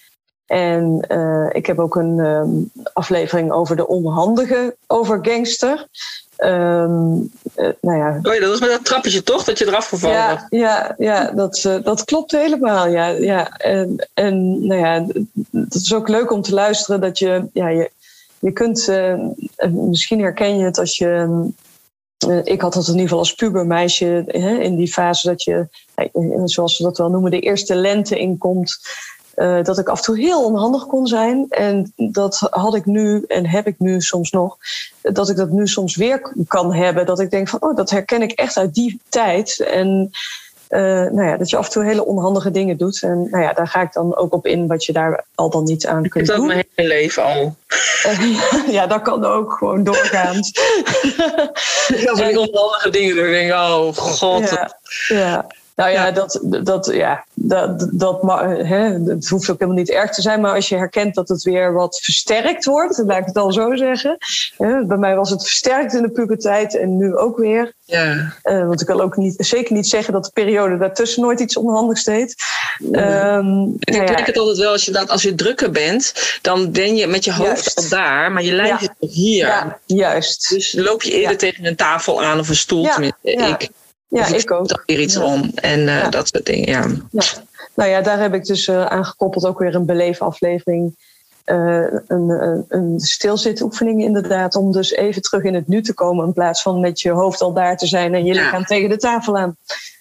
[0.45, 5.87] En uh, ik heb ook een um, aflevering over de onhandige overgangster.
[6.37, 8.19] Um, uh, nou ja.
[8.23, 10.43] Oh ja, dat was met dat trappetje toch, dat je eraf gevallen ja, was?
[10.49, 12.87] Ja, ja dat, uh, dat klopt helemaal.
[12.87, 13.57] Ja, ja.
[13.57, 15.05] En, en nou ja,
[15.51, 17.91] het is ook leuk om te luisteren dat je, ja, je,
[18.39, 18.91] je kunt,
[19.71, 21.43] misschien herken je het als je,
[22.43, 25.67] ik had dat in ieder geval als pubermeisje hè, in die fase dat je,
[26.45, 28.79] zoals ze dat wel noemen, de eerste lente inkomt.
[29.35, 31.45] Uh, dat ik af en toe heel onhandig kon zijn.
[31.49, 34.57] En dat had ik nu en heb ik nu soms nog.
[35.01, 37.05] Dat ik dat nu soms weer kan hebben.
[37.05, 39.59] Dat ik denk van, oh, dat herken ik echt uit die tijd.
[39.59, 40.11] En
[40.69, 43.01] uh, nou ja, dat je af en toe hele onhandige dingen doet.
[43.01, 45.63] En nou ja, daar ga ik dan ook op in wat je daar al dan
[45.63, 46.37] niet aan kunt doen.
[46.37, 47.55] Dat mijn hele leven al.
[48.05, 50.51] Uh, ja, dat kan ook gewoon doorgaans.
[52.09, 54.49] Als ik onhandige dingen doe, denk ik, oh god.
[54.49, 54.77] Ja,
[55.07, 55.47] ja.
[55.75, 60.21] Nou ja, Dat, dat, ja dat, dat, hè, het hoeft ook helemaal niet erg te
[60.21, 60.41] zijn.
[60.41, 63.75] Maar als je herkent dat het weer wat versterkt wordt, laat ik het al zo
[63.75, 64.17] zeggen.
[64.87, 67.73] bij mij was het versterkt in de puberteit en nu ook weer.
[67.83, 68.33] Ja.
[68.43, 71.57] Uh, want ik wil ook niet, zeker niet zeggen dat de periode daartussen nooit iets
[71.57, 72.35] onhandigs deed.
[72.91, 73.37] Ja.
[73.37, 74.23] Um, ik nou ja.
[74.23, 77.33] het altijd wel, als je, dat, als je drukker bent, dan ben je met je
[77.33, 79.45] hoofd al daar, maar je lijf is nog hier.
[79.45, 80.49] Ja, juist.
[80.49, 82.83] Dus loop je eerder tegen een tafel aan of een stoel.
[82.83, 83.69] Tenminste, ik.
[84.07, 84.69] Ja, ik, ook.
[84.69, 86.69] Er weer iets om en uh, dat soort dingen.
[86.69, 86.85] Ja.
[87.11, 87.23] ja.
[87.73, 90.95] Nou ja, daar heb ik dus uh, aangekoppeld ook weer een beleefaflevering.
[91.45, 94.55] Uh, een, een, een stilzitoefening inderdaad.
[94.55, 96.25] Om dus even terug in het nu te komen.
[96.25, 98.97] In plaats van met je hoofd al daar te zijn en je lichaam tegen de
[98.97, 99.57] tafel aan.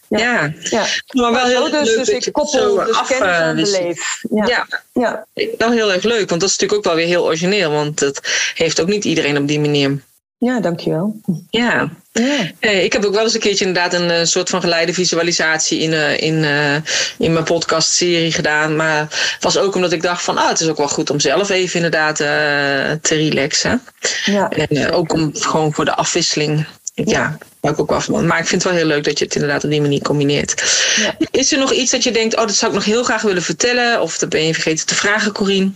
[0.09, 0.87] Ja, ja.
[1.13, 4.21] maar wel heel dus, leuk dus ik koppel dus af, kennis aan beleef.
[4.31, 4.47] Ja.
[4.47, 4.67] ja.
[4.93, 5.27] Ja.
[5.59, 7.71] Wel heel erg leuk, want dat is natuurlijk ook wel weer heel origineel.
[7.71, 8.21] Want dat
[8.55, 9.99] heeft ook niet iedereen op die manier.
[10.45, 11.21] Ja, dankjewel.
[11.51, 11.91] Ja.
[12.13, 12.69] ja.
[12.71, 15.93] ik heb ook wel eens een keertje inderdaad een, een soort van geleide visualisatie in,
[15.93, 16.75] uh, in, uh,
[17.19, 18.77] in mijn podcastserie gedaan.
[18.77, 21.21] Maar het was ook omdat ik dacht van, ah, het is ook wel goed om
[21.21, 23.83] zelf even inderdaad te relaxen.
[24.25, 24.49] Ja.
[24.49, 26.67] En ook om gewoon voor de afwisseling.
[26.95, 28.27] Ja, ja ik ook wel van.
[28.27, 30.63] Maar ik vind het wel heel leuk dat je het inderdaad op die manier combineert.
[30.97, 31.17] Ja.
[31.31, 33.43] Is er nog iets dat je denkt, oh, dat zou ik nog heel graag willen
[33.43, 34.01] vertellen?
[34.01, 35.71] Of dat ben je vergeten te vragen, Corine?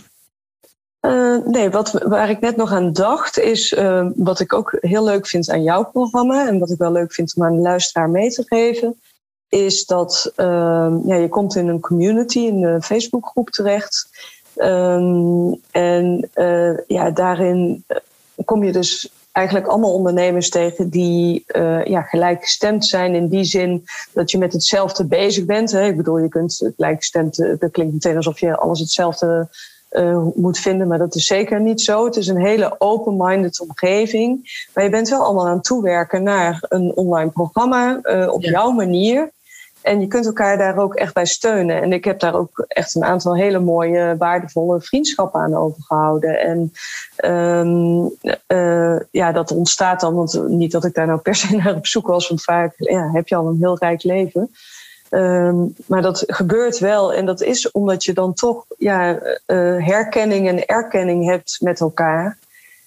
[1.01, 5.03] Uh, nee, wat, waar ik net nog aan dacht, is uh, wat ik ook heel
[5.03, 8.09] leuk vind aan jouw programma en wat ik wel leuk vind om aan de luisteraar
[8.09, 8.99] mee te geven,
[9.49, 14.09] is dat uh, ja, je komt in een community, in een Facebookgroep terecht.
[14.55, 16.29] Ehm, en
[16.87, 17.85] ja, daarin
[18.45, 21.43] kom je dus eigenlijk allemaal ondernemers tegen die
[21.83, 25.71] ja, gelijkgestemd zijn in die zin dat je met hetzelfde bezig bent.
[25.71, 25.85] Hè.
[25.85, 29.49] Ik bedoel, je kunt gelijkgestemd, dat klinkt meteen alsof je alles hetzelfde
[29.91, 30.87] uh, moet vinden.
[30.87, 32.05] Maar dat is zeker niet zo.
[32.05, 34.51] Het is een hele open-minded omgeving.
[34.73, 38.71] Maar je bent wel allemaal aan het toewerken naar een online programma uh, op jouw
[38.71, 39.31] manier.
[39.81, 41.81] En je kunt elkaar daar ook echt bij steunen.
[41.81, 46.39] En ik heb daar ook echt een aantal hele mooie, waardevolle vriendschappen aan overgehouden.
[46.39, 46.71] En
[47.25, 48.11] um,
[48.47, 51.87] uh, ja, dat ontstaat dan, want niet dat ik daar nou per se naar op
[51.87, 54.51] zoek was, want vaak ja, heb je al een heel rijk leven.
[55.09, 57.13] Um, maar dat gebeurt wel.
[57.13, 62.37] En dat is omdat je dan toch ja, uh, herkenning en erkenning hebt met elkaar.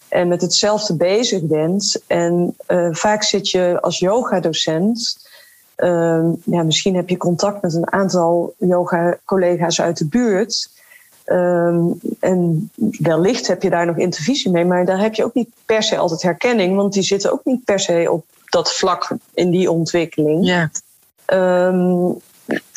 [0.08, 2.02] En met hetzelfde bezig bent.
[2.06, 5.28] En uh, vaak zit je als yogadocent.
[5.76, 10.70] Uh, ja, misschien heb je contact met een aantal yoga-collega's uit de buurt.
[11.26, 15.48] Um, en wellicht heb je daar nog intervisie mee, maar daar heb je ook niet
[15.66, 19.50] per se altijd herkenning, want die zitten ook niet per se op dat vlak in
[19.50, 20.46] die ontwikkeling.
[20.46, 20.70] Ja.
[21.32, 22.20] Um,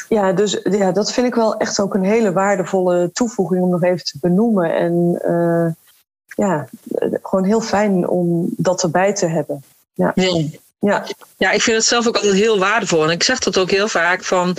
[0.10, 3.84] ja, dus ja, dat vind ik wel echt ook een hele waardevolle toevoeging om nog
[3.84, 4.76] even te benoemen.
[4.76, 5.68] En uh,
[6.36, 6.68] ja,
[7.22, 9.64] gewoon heel fijn om dat erbij te hebben.
[9.93, 10.14] Ja.
[10.80, 11.06] Ja.
[11.38, 13.03] ja, ik vind het zelf ook altijd heel waardevol.
[13.03, 14.58] En ik zeg dat ook heel vaak van,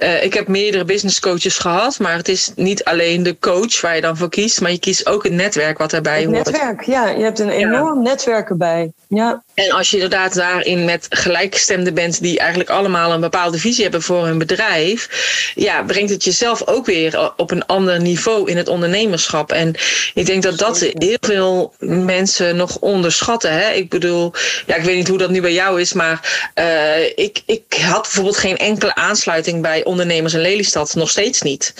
[0.00, 3.94] uh, ik heb meerdere business coaches gehad, maar het is niet alleen de coach waar
[3.94, 6.44] je dan voor kiest, maar je kiest ook het netwerk wat daarbij het hoort.
[6.44, 8.92] Netwerk, ja, je hebt een enorm netwerk erbij.
[9.08, 9.42] Ja.
[9.56, 14.02] En als je inderdaad daarin met gelijkgestemden bent die eigenlijk allemaal een bepaalde visie hebben
[14.02, 15.08] voor hun bedrijf,
[15.54, 19.52] ja, brengt het jezelf ook weer op een ander niveau in het ondernemerschap.
[19.52, 19.74] En
[20.14, 23.52] ik denk dat dat heel veel mensen nog onderschatten.
[23.52, 23.70] Hè?
[23.70, 24.32] Ik bedoel,
[24.66, 28.02] ja, ik weet niet hoe dat nu bij jou is, maar uh, ik, ik had
[28.02, 31.74] bijvoorbeeld geen enkele aansluiting bij ondernemers in Lelystad, nog steeds niet.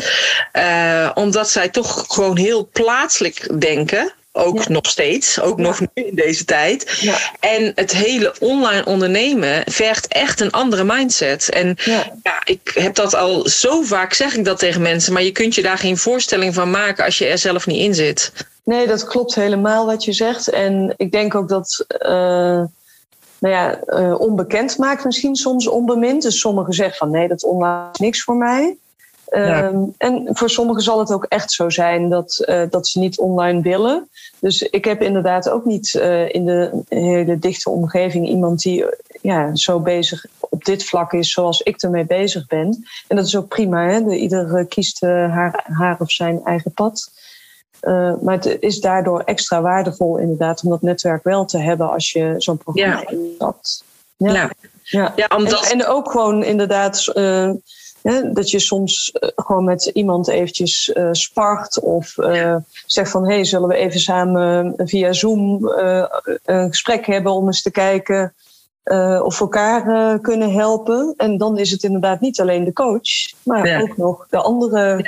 [0.53, 6.15] Uh, omdat zij toch gewoon heel plaatselijk denken ook nog steeds, ook nog nu in
[6.15, 6.99] deze tijd.
[7.01, 7.17] Ja.
[7.41, 11.49] En het hele online ondernemen vergt echt een andere mindset.
[11.49, 12.43] En ja.
[12.45, 15.63] ik heb dat al zo vaak, zeg ik dat tegen mensen, maar je kunt je
[15.63, 18.33] daar geen voorstelling van maken als je er zelf niet in zit.
[18.65, 20.49] Nee, dat klopt helemaal wat je zegt.
[20.49, 21.85] En ik denk ook dat.
[21.89, 22.65] Uh,
[23.39, 26.23] nou ja, uh, onbekend maakt misschien soms onbemind.
[26.23, 28.77] Dus sommigen zeggen van nee, dat online is niks voor mij.
[29.41, 29.67] Ja.
[29.67, 33.19] Um, en voor sommigen zal het ook echt zo zijn dat, uh, dat ze niet
[33.19, 34.09] online willen.
[34.39, 38.85] Dus ik heb inderdaad ook niet uh, in de hele dichte omgeving iemand die
[39.23, 42.85] ja, zo bezig op dit vlak is zoals ik ermee bezig ben.
[43.09, 44.05] En dat is ook prima, hè?
[44.05, 47.11] De, ieder kiest uh, haar, haar of zijn eigen pad.
[48.21, 52.35] Maar het is daardoor extra waardevol inderdaad om dat netwerk wel te hebben als je
[52.39, 53.09] zo'n programma ja.
[53.09, 53.85] instapt.
[54.17, 54.33] Ja.
[54.33, 54.51] ja.
[54.83, 55.13] Ja.
[55.17, 55.71] ja omdat...
[55.71, 57.13] en, en, ook gewoon inderdaad
[58.33, 63.35] dat je soms eh, gewoon met iemand eventjes uh, spart of uh, zegt van hé,
[63.35, 65.69] hey, zullen we even samen via Zoom
[66.45, 68.35] een gesprek hebben om eens te kijken
[69.23, 71.15] of we elkaar kunnen helpen.
[71.17, 75.05] En dan is het inderdaad niet alleen de coach, maar ook nog de andere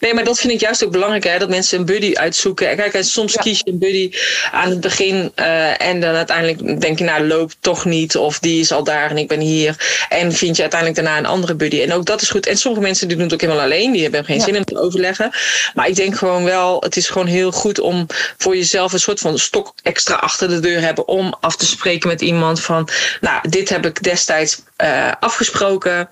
[0.00, 2.76] Nee, maar dat vind ik juist ook belangrijk, hè, dat mensen een buddy uitzoeken.
[2.76, 4.10] Kijk, en soms kies je een buddy
[4.52, 8.60] aan het begin uh, en dan uiteindelijk denk je, nou, loopt toch niet, of die
[8.60, 10.04] is al daar en ik ben hier.
[10.08, 11.80] En vind je uiteindelijk daarna een andere buddy.
[11.80, 12.46] En ook dat is goed.
[12.46, 14.80] En sommige mensen die doen het ook helemaal alleen, die hebben geen zin in te
[14.80, 15.30] overleggen.
[15.74, 18.06] Maar ik denk gewoon wel, het is gewoon heel goed om
[18.36, 22.08] voor jezelf een soort van stok extra achter de deur hebben om af te spreken
[22.08, 22.88] met iemand van,
[23.20, 26.08] nou, dit heb ik destijds uh, afgesproken.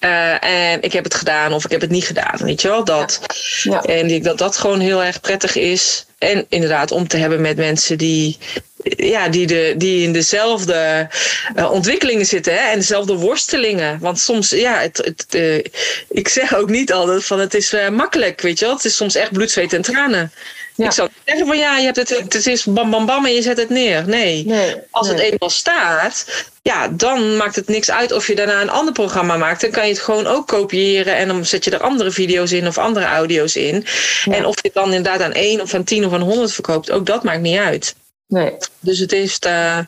[0.00, 2.36] Uh, en ik heb het gedaan of ik heb het niet gedaan.
[2.36, 2.84] Weet je wel?
[2.84, 3.20] Dat.
[3.62, 3.82] Ja.
[3.82, 6.06] En ik denk dat dat gewoon heel erg prettig is.
[6.18, 8.38] En inderdaad om te hebben met mensen die,
[8.82, 11.08] ja, die, de, die in dezelfde
[11.56, 12.70] uh, ontwikkelingen zitten hè?
[12.70, 13.98] en dezelfde worstelingen.
[14.00, 15.64] Want soms, ja, het, het, uh,
[16.08, 18.40] ik zeg ook niet altijd van het is makkelijk.
[18.40, 18.74] Weet je wel?
[18.74, 20.32] Het is soms echt bloed, zweet en tranen.
[20.80, 20.86] Ja.
[20.86, 23.34] Ik zou niet zeggen van ja, je hebt het, het is bam bam bam en
[23.34, 24.04] je zet het neer.
[24.06, 25.16] Nee, nee als nee.
[25.16, 26.26] het eenmaal staat,
[26.62, 29.60] ja, dan maakt het niks uit of je daarna een ander programma maakt.
[29.60, 32.66] Dan kan je het gewoon ook kopiëren en dan zet je er andere video's in
[32.66, 33.84] of andere audio's in.
[34.24, 34.32] Ja.
[34.32, 36.90] En of je het dan inderdaad aan één of aan tien of aan honderd verkoopt,
[36.90, 37.94] ook dat maakt niet uit.
[38.30, 38.56] Nee.
[38.80, 39.78] Dus het is, uh,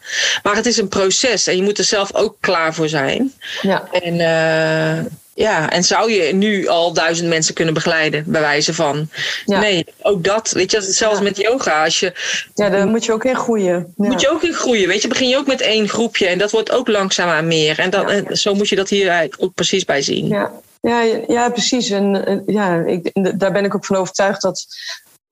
[0.43, 3.33] maar het is een proces en je moet er zelf ook klaar voor zijn.
[3.61, 3.89] Ja.
[3.91, 9.09] En uh, ja, en zou je nu al duizend mensen kunnen begeleiden, bij wijze van?
[9.47, 9.61] Ja.
[9.61, 10.51] Nee, ook dat.
[10.51, 11.23] Weet je, zelfs ja.
[11.23, 11.85] met yoga.
[11.85, 12.13] Als je,
[12.55, 13.95] ja, daar moet je ook in groeien.
[13.97, 14.09] Ja.
[14.09, 14.89] Moet je ook in groeien.
[14.89, 17.79] Weet je, begin je ook met één groepje en dat wordt ook langzaamaan meer.
[17.79, 20.29] En, dan, en zo moet je dat hier ook precies bij zien.
[20.29, 21.91] Ja, ja, ja precies.
[21.91, 24.67] En ja, ik, daar ben ik ook van overtuigd dat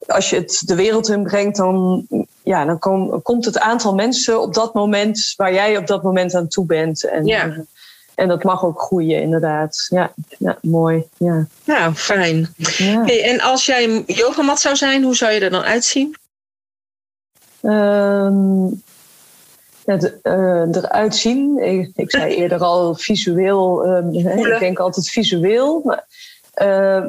[0.06, 2.06] als je het de wereld in brengt, dan,
[2.50, 6.34] ja, dan kom, komt het aantal mensen op dat moment waar jij op dat moment
[6.34, 7.04] aan toe bent.
[7.04, 7.64] En, ja.
[8.14, 9.86] En dat mag ook groeien, inderdaad.
[9.88, 11.04] Ja, ja mooi.
[11.16, 11.46] Ja.
[11.64, 12.54] Nou, fijn.
[12.56, 13.04] Ja.
[13.04, 16.16] Hey, en als jij een yogamat zou zijn, hoe zou je er dan uitzien?
[17.62, 18.82] Um,
[19.84, 21.58] het, uh, eruit zien.
[21.58, 23.86] Ik, ik, zei eerder al visueel.
[23.86, 25.80] Um, ik denk altijd visueel.
[25.84, 26.04] Maar,
[26.54, 27.04] uh,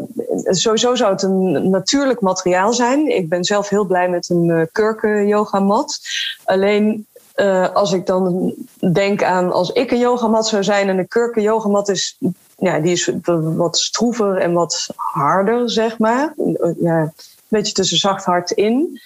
[0.45, 3.07] sowieso zou het een natuurlijk materiaal zijn.
[3.07, 5.99] Ik ben zelf heel blij met een uh, kurken yogamat.
[6.43, 8.53] Alleen uh, als ik dan
[8.93, 12.17] denk aan als ik een yogamat zou zijn en een kurken yogamat is,
[12.57, 13.11] ja, die is
[13.55, 16.33] wat stroever en wat harder, zeg maar.
[16.79, 17.13] Ja, een
[17.47, 19.01] beetje tussen zacht hard in.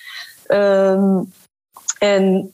[0.47, 1.31] Um,
[1.99, 2.53] en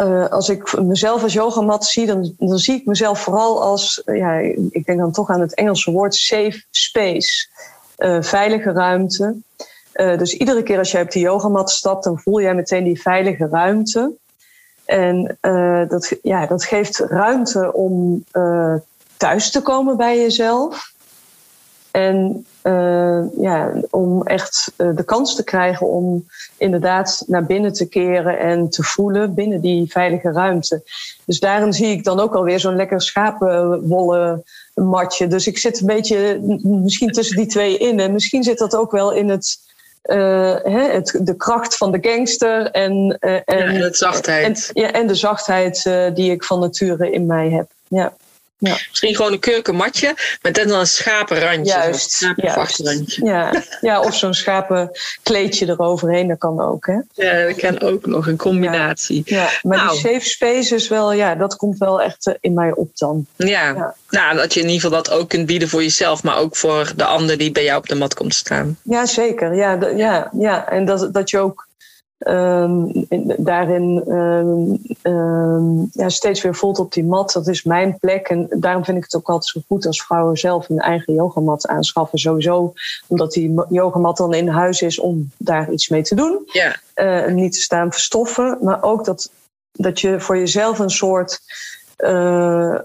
[0.00, 4.34] uh, als ik mezelf als yogamat zie, dan, dan zie ik mezelf vooral als, ja,
[4.70, 7.48] ik denk dan toch aan het Engelse woord safe space.
[7.98, 9.36] Uh, veilige ruimte.
[9.92, 13.48] Dus iedere keer als jij op die yogamat stapt, dan voel jij meteen die veilige
[13.50, 14.12] ruimte.
[14.84, 15.38] En
[15.88, 18.24] dat, ja, dat geeft ruimte om
[19.16, 20.92] thuis te komen bij jezelf.
[21.90, 26.26] En uh, ja, om echt de kans te krijgen om
[26.56, 30.82] inderdaad naar binnen te keren en te voelen binnen die veilige ruimte.
[31.24, 35.26] Dus daarin zie ik dan ook alweer zo'n lekker schapenwollen matje.
[35.26, 38.00] Dus ik zit een beetje misschien tussen die twee in.
[38.00, 39.68] En misschien zit dat ook wel in het
[40.04, 44.70] uh, het, de kracht van de gangster en, en, ja, en, zachtheid.
[44.74, 45.82] En, ja, en de zachtheid
[46.14, 47.70] die ik van nature in mij heb.
[47.88, 48.12] Ja.
[48.60, 48.76] Ja.
[48.88, 51.72] Misschien gewoon een kurkenmatje met dan een schapenrandje.
[51.72, 52.22] Juist.
[52.22, 53.16] Een juist.
[53.16, 53.62] Ja.
[53.80, 56.86] ja, of zo'n schapenkleedje eroverheen, dat kan ook.
[56.86, 56.98] Hè?
[57.14, 59.22] Ja, dat kan ook nog, een combinatie.
[59.24, 59.50] Ja, ja.
[59.62, 59.90] maar nou.
[59.90, 63.26] die safe space is wel, ja, dat komt wel echt in mij op dan.
[63.36, 63.46] Ja.
[63.46, 66.56] ja, nou, dat je in ieder geval dat ook kunt bieden voor jezelf, maar ook
[66.56, 68.78] voor de ander die bij jou op de mat komt staan.
[68.82, 69.54] Ja, zeker.
[69.54, 70.68] Ja, ja, ja.
[70.68, 71.68] en dat, dat je ook
[72.28, 73.06] Um,
[73.36, 74.78] daarin um,
[75.12, 77.32] um, ja, steeds weer voelt op die mat.
[77.32, 78.28] Dat is mijn plek.
[78.28, 81.66] En daarom vind ik het ook altijd zo goed als vrouwen zelf een eigen yogamat
[81.66, 82.18] aanschaffen.
[82.18, 82.72] Sowieso
[83.06, 86.42] omdat die yogamat dan in huis is om daar iets mee te doen.
[86.46, 86.76] Ja.
[86.94, 88.58] Uh, niet te staan verstoffen.
[88.60, 89.30] Maar ook dat,
[89.72, 91.40] dat je voor jezelf een soort
[91.98, 92.78] uh,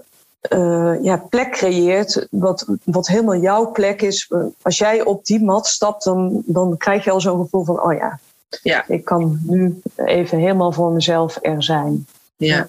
[0.52, 2.26] uh, ja, plek creëert.
[2.30, 4.32] Wat, wat helemaal jouw plek is.
[4.62, 7.92] Als jij op die mat stapt, dan, dan krijg je al zo'n gevoel van: oh
[7.92, 8.18] ja,
[8.62, 8.84] ja.
[8.88, 12.06] Ik kan nu even helemaal voor mezelf er zijn.
[12.36, 12.66] Ja.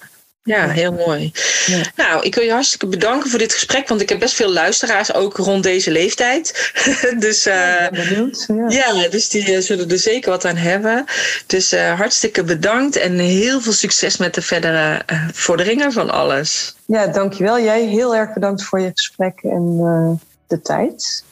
[0.47, 1.31] Ja, heel mooi.
[1.65, 1.81] Ja.
[1.95, 5.13] Nou, ik wil je hartstikke bedanken voor dit gesprek, want ik heb best veel luisteraars,
[5.13, 6.71] ook rond deze leeftijd.
[7.19, 8.93] dus, uh, ja, benieuwd, ja.
[8.93, 9.09] ja.
[9.09, 11.05] dus die uh, zullen er zeker wat aan hebben.
[11.47, 15.01] Dus uh, hartstikke bedankt en heel veel succes met de verdere
[15.33, 16.75] vorderingen van alles.
[16.85, 17.59] Ja, dankjewel.
[17.59, 19.77] Jij heel erg bedankt voor je gesprek en
[20.47, 21.23] de tijd.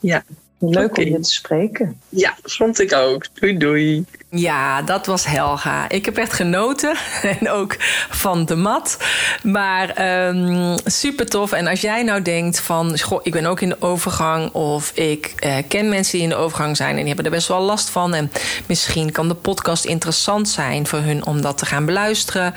[0.00, 0.24] Ja.
[0.62, 1.04] Leuk okay.
[1.04, 2.00] om je te spreken.
[2.08, 3.26] Ja, vond ik ook.
[3.34, 4.04] Doei doei.
[4.32, 5.88] Ja, dat was Helga.
[5.88, 6.96] Ik heb echt genoten.
[7.40, 7.76] En ook
[8.10, 8.96] van de mat.
[9.42, 11.52] Maar um, super tof.
[11.52, 13.00] En als jij nou denkt van...
[13.00, 14.52] Goh, ik ben ook in de overgang.
[14.52, 16.90] Of ik uh, ken mensen die in de overgang zijn.
[16.90, 18.14] En die hebben er best wel last van.
[18.14, 18.32] En
[18.66, 22.54] misschien kan de podcast interessant zijn voor hun om dat te gaan beluisteren.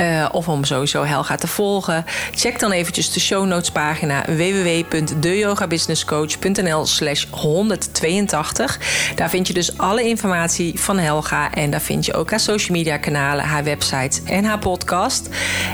[0.00, 2.04] Uh, of om sowieso Helga te volgen.
[2.34, 4.24] Check dan eventjes de show notes pagina.
[4.26, 8.78] www.deyogabusinesscoach.nl slash 182.
[9.14, 11.15] Daar vind je dus alle informatie van Helga
[11.52, 15.28] en daar vind je ook haar social media kanalen, haar website en haar podcast.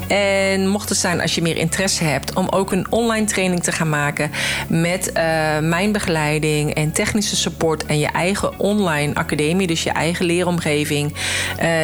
[0.09, 3.73] En mocht het zijn als je meer interesse hebt om ook een online training te
[3.73, 4.31] gaan maken
[4.69, 5.15] met uh,
[5.59, 11.17] mijn begeleiding en technische support en je eigen online academie, dus je eigen leeromgeving, uh,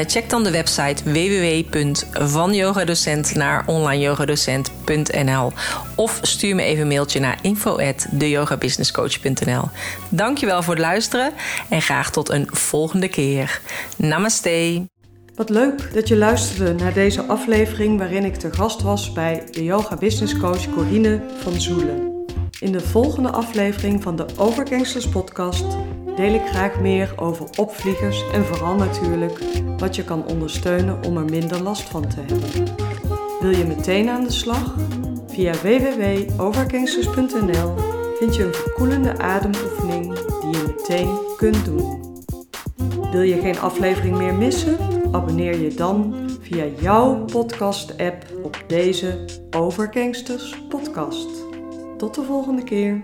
[0.06, 5.52] check dan de website www.vanyogadocent naar onlineyogadocent.nl
[5.94, 9.68] of stuur me even een mailtje naar info@deyogabusinesscoach.nl.
[10.08, 11.32] Dankjewel voor het luisteren
[11.68, 13.47] en graag tot een volgende keer.
[13.96, 14.88] Namaste.
[15.34, 19.64] Wat leuk dat je luisterde naar deze aflevering waarin ik te gast was bij de
[19.64, 22.26] yoga business coach Corine van Zoelen.
[22.60, 25.64] In de volgende aflevering van de Overgangsters podcast
[26.16, 29.38] deel ik graag meer over opvliegers en vooral natuurlijk
[29.78, 32.66] wat je kan ondersteunen om er minder last van te hebben.
[33.40, 34.74] Wil je meteen aan de slag?
[35.26, 37.74] Via www.overgangsters.nl
[38.18, 42.07] vind je een verkoelende ademoefening die je meteen kunt doen.
[43.10, 44.76] Wil je geen aflevering meer missen?
[45.12, 51.28] Abonneer je dan via jouw podcast-app op deze Overgangsters podcast.
[51.96, 53.02] Tot de volgende keer.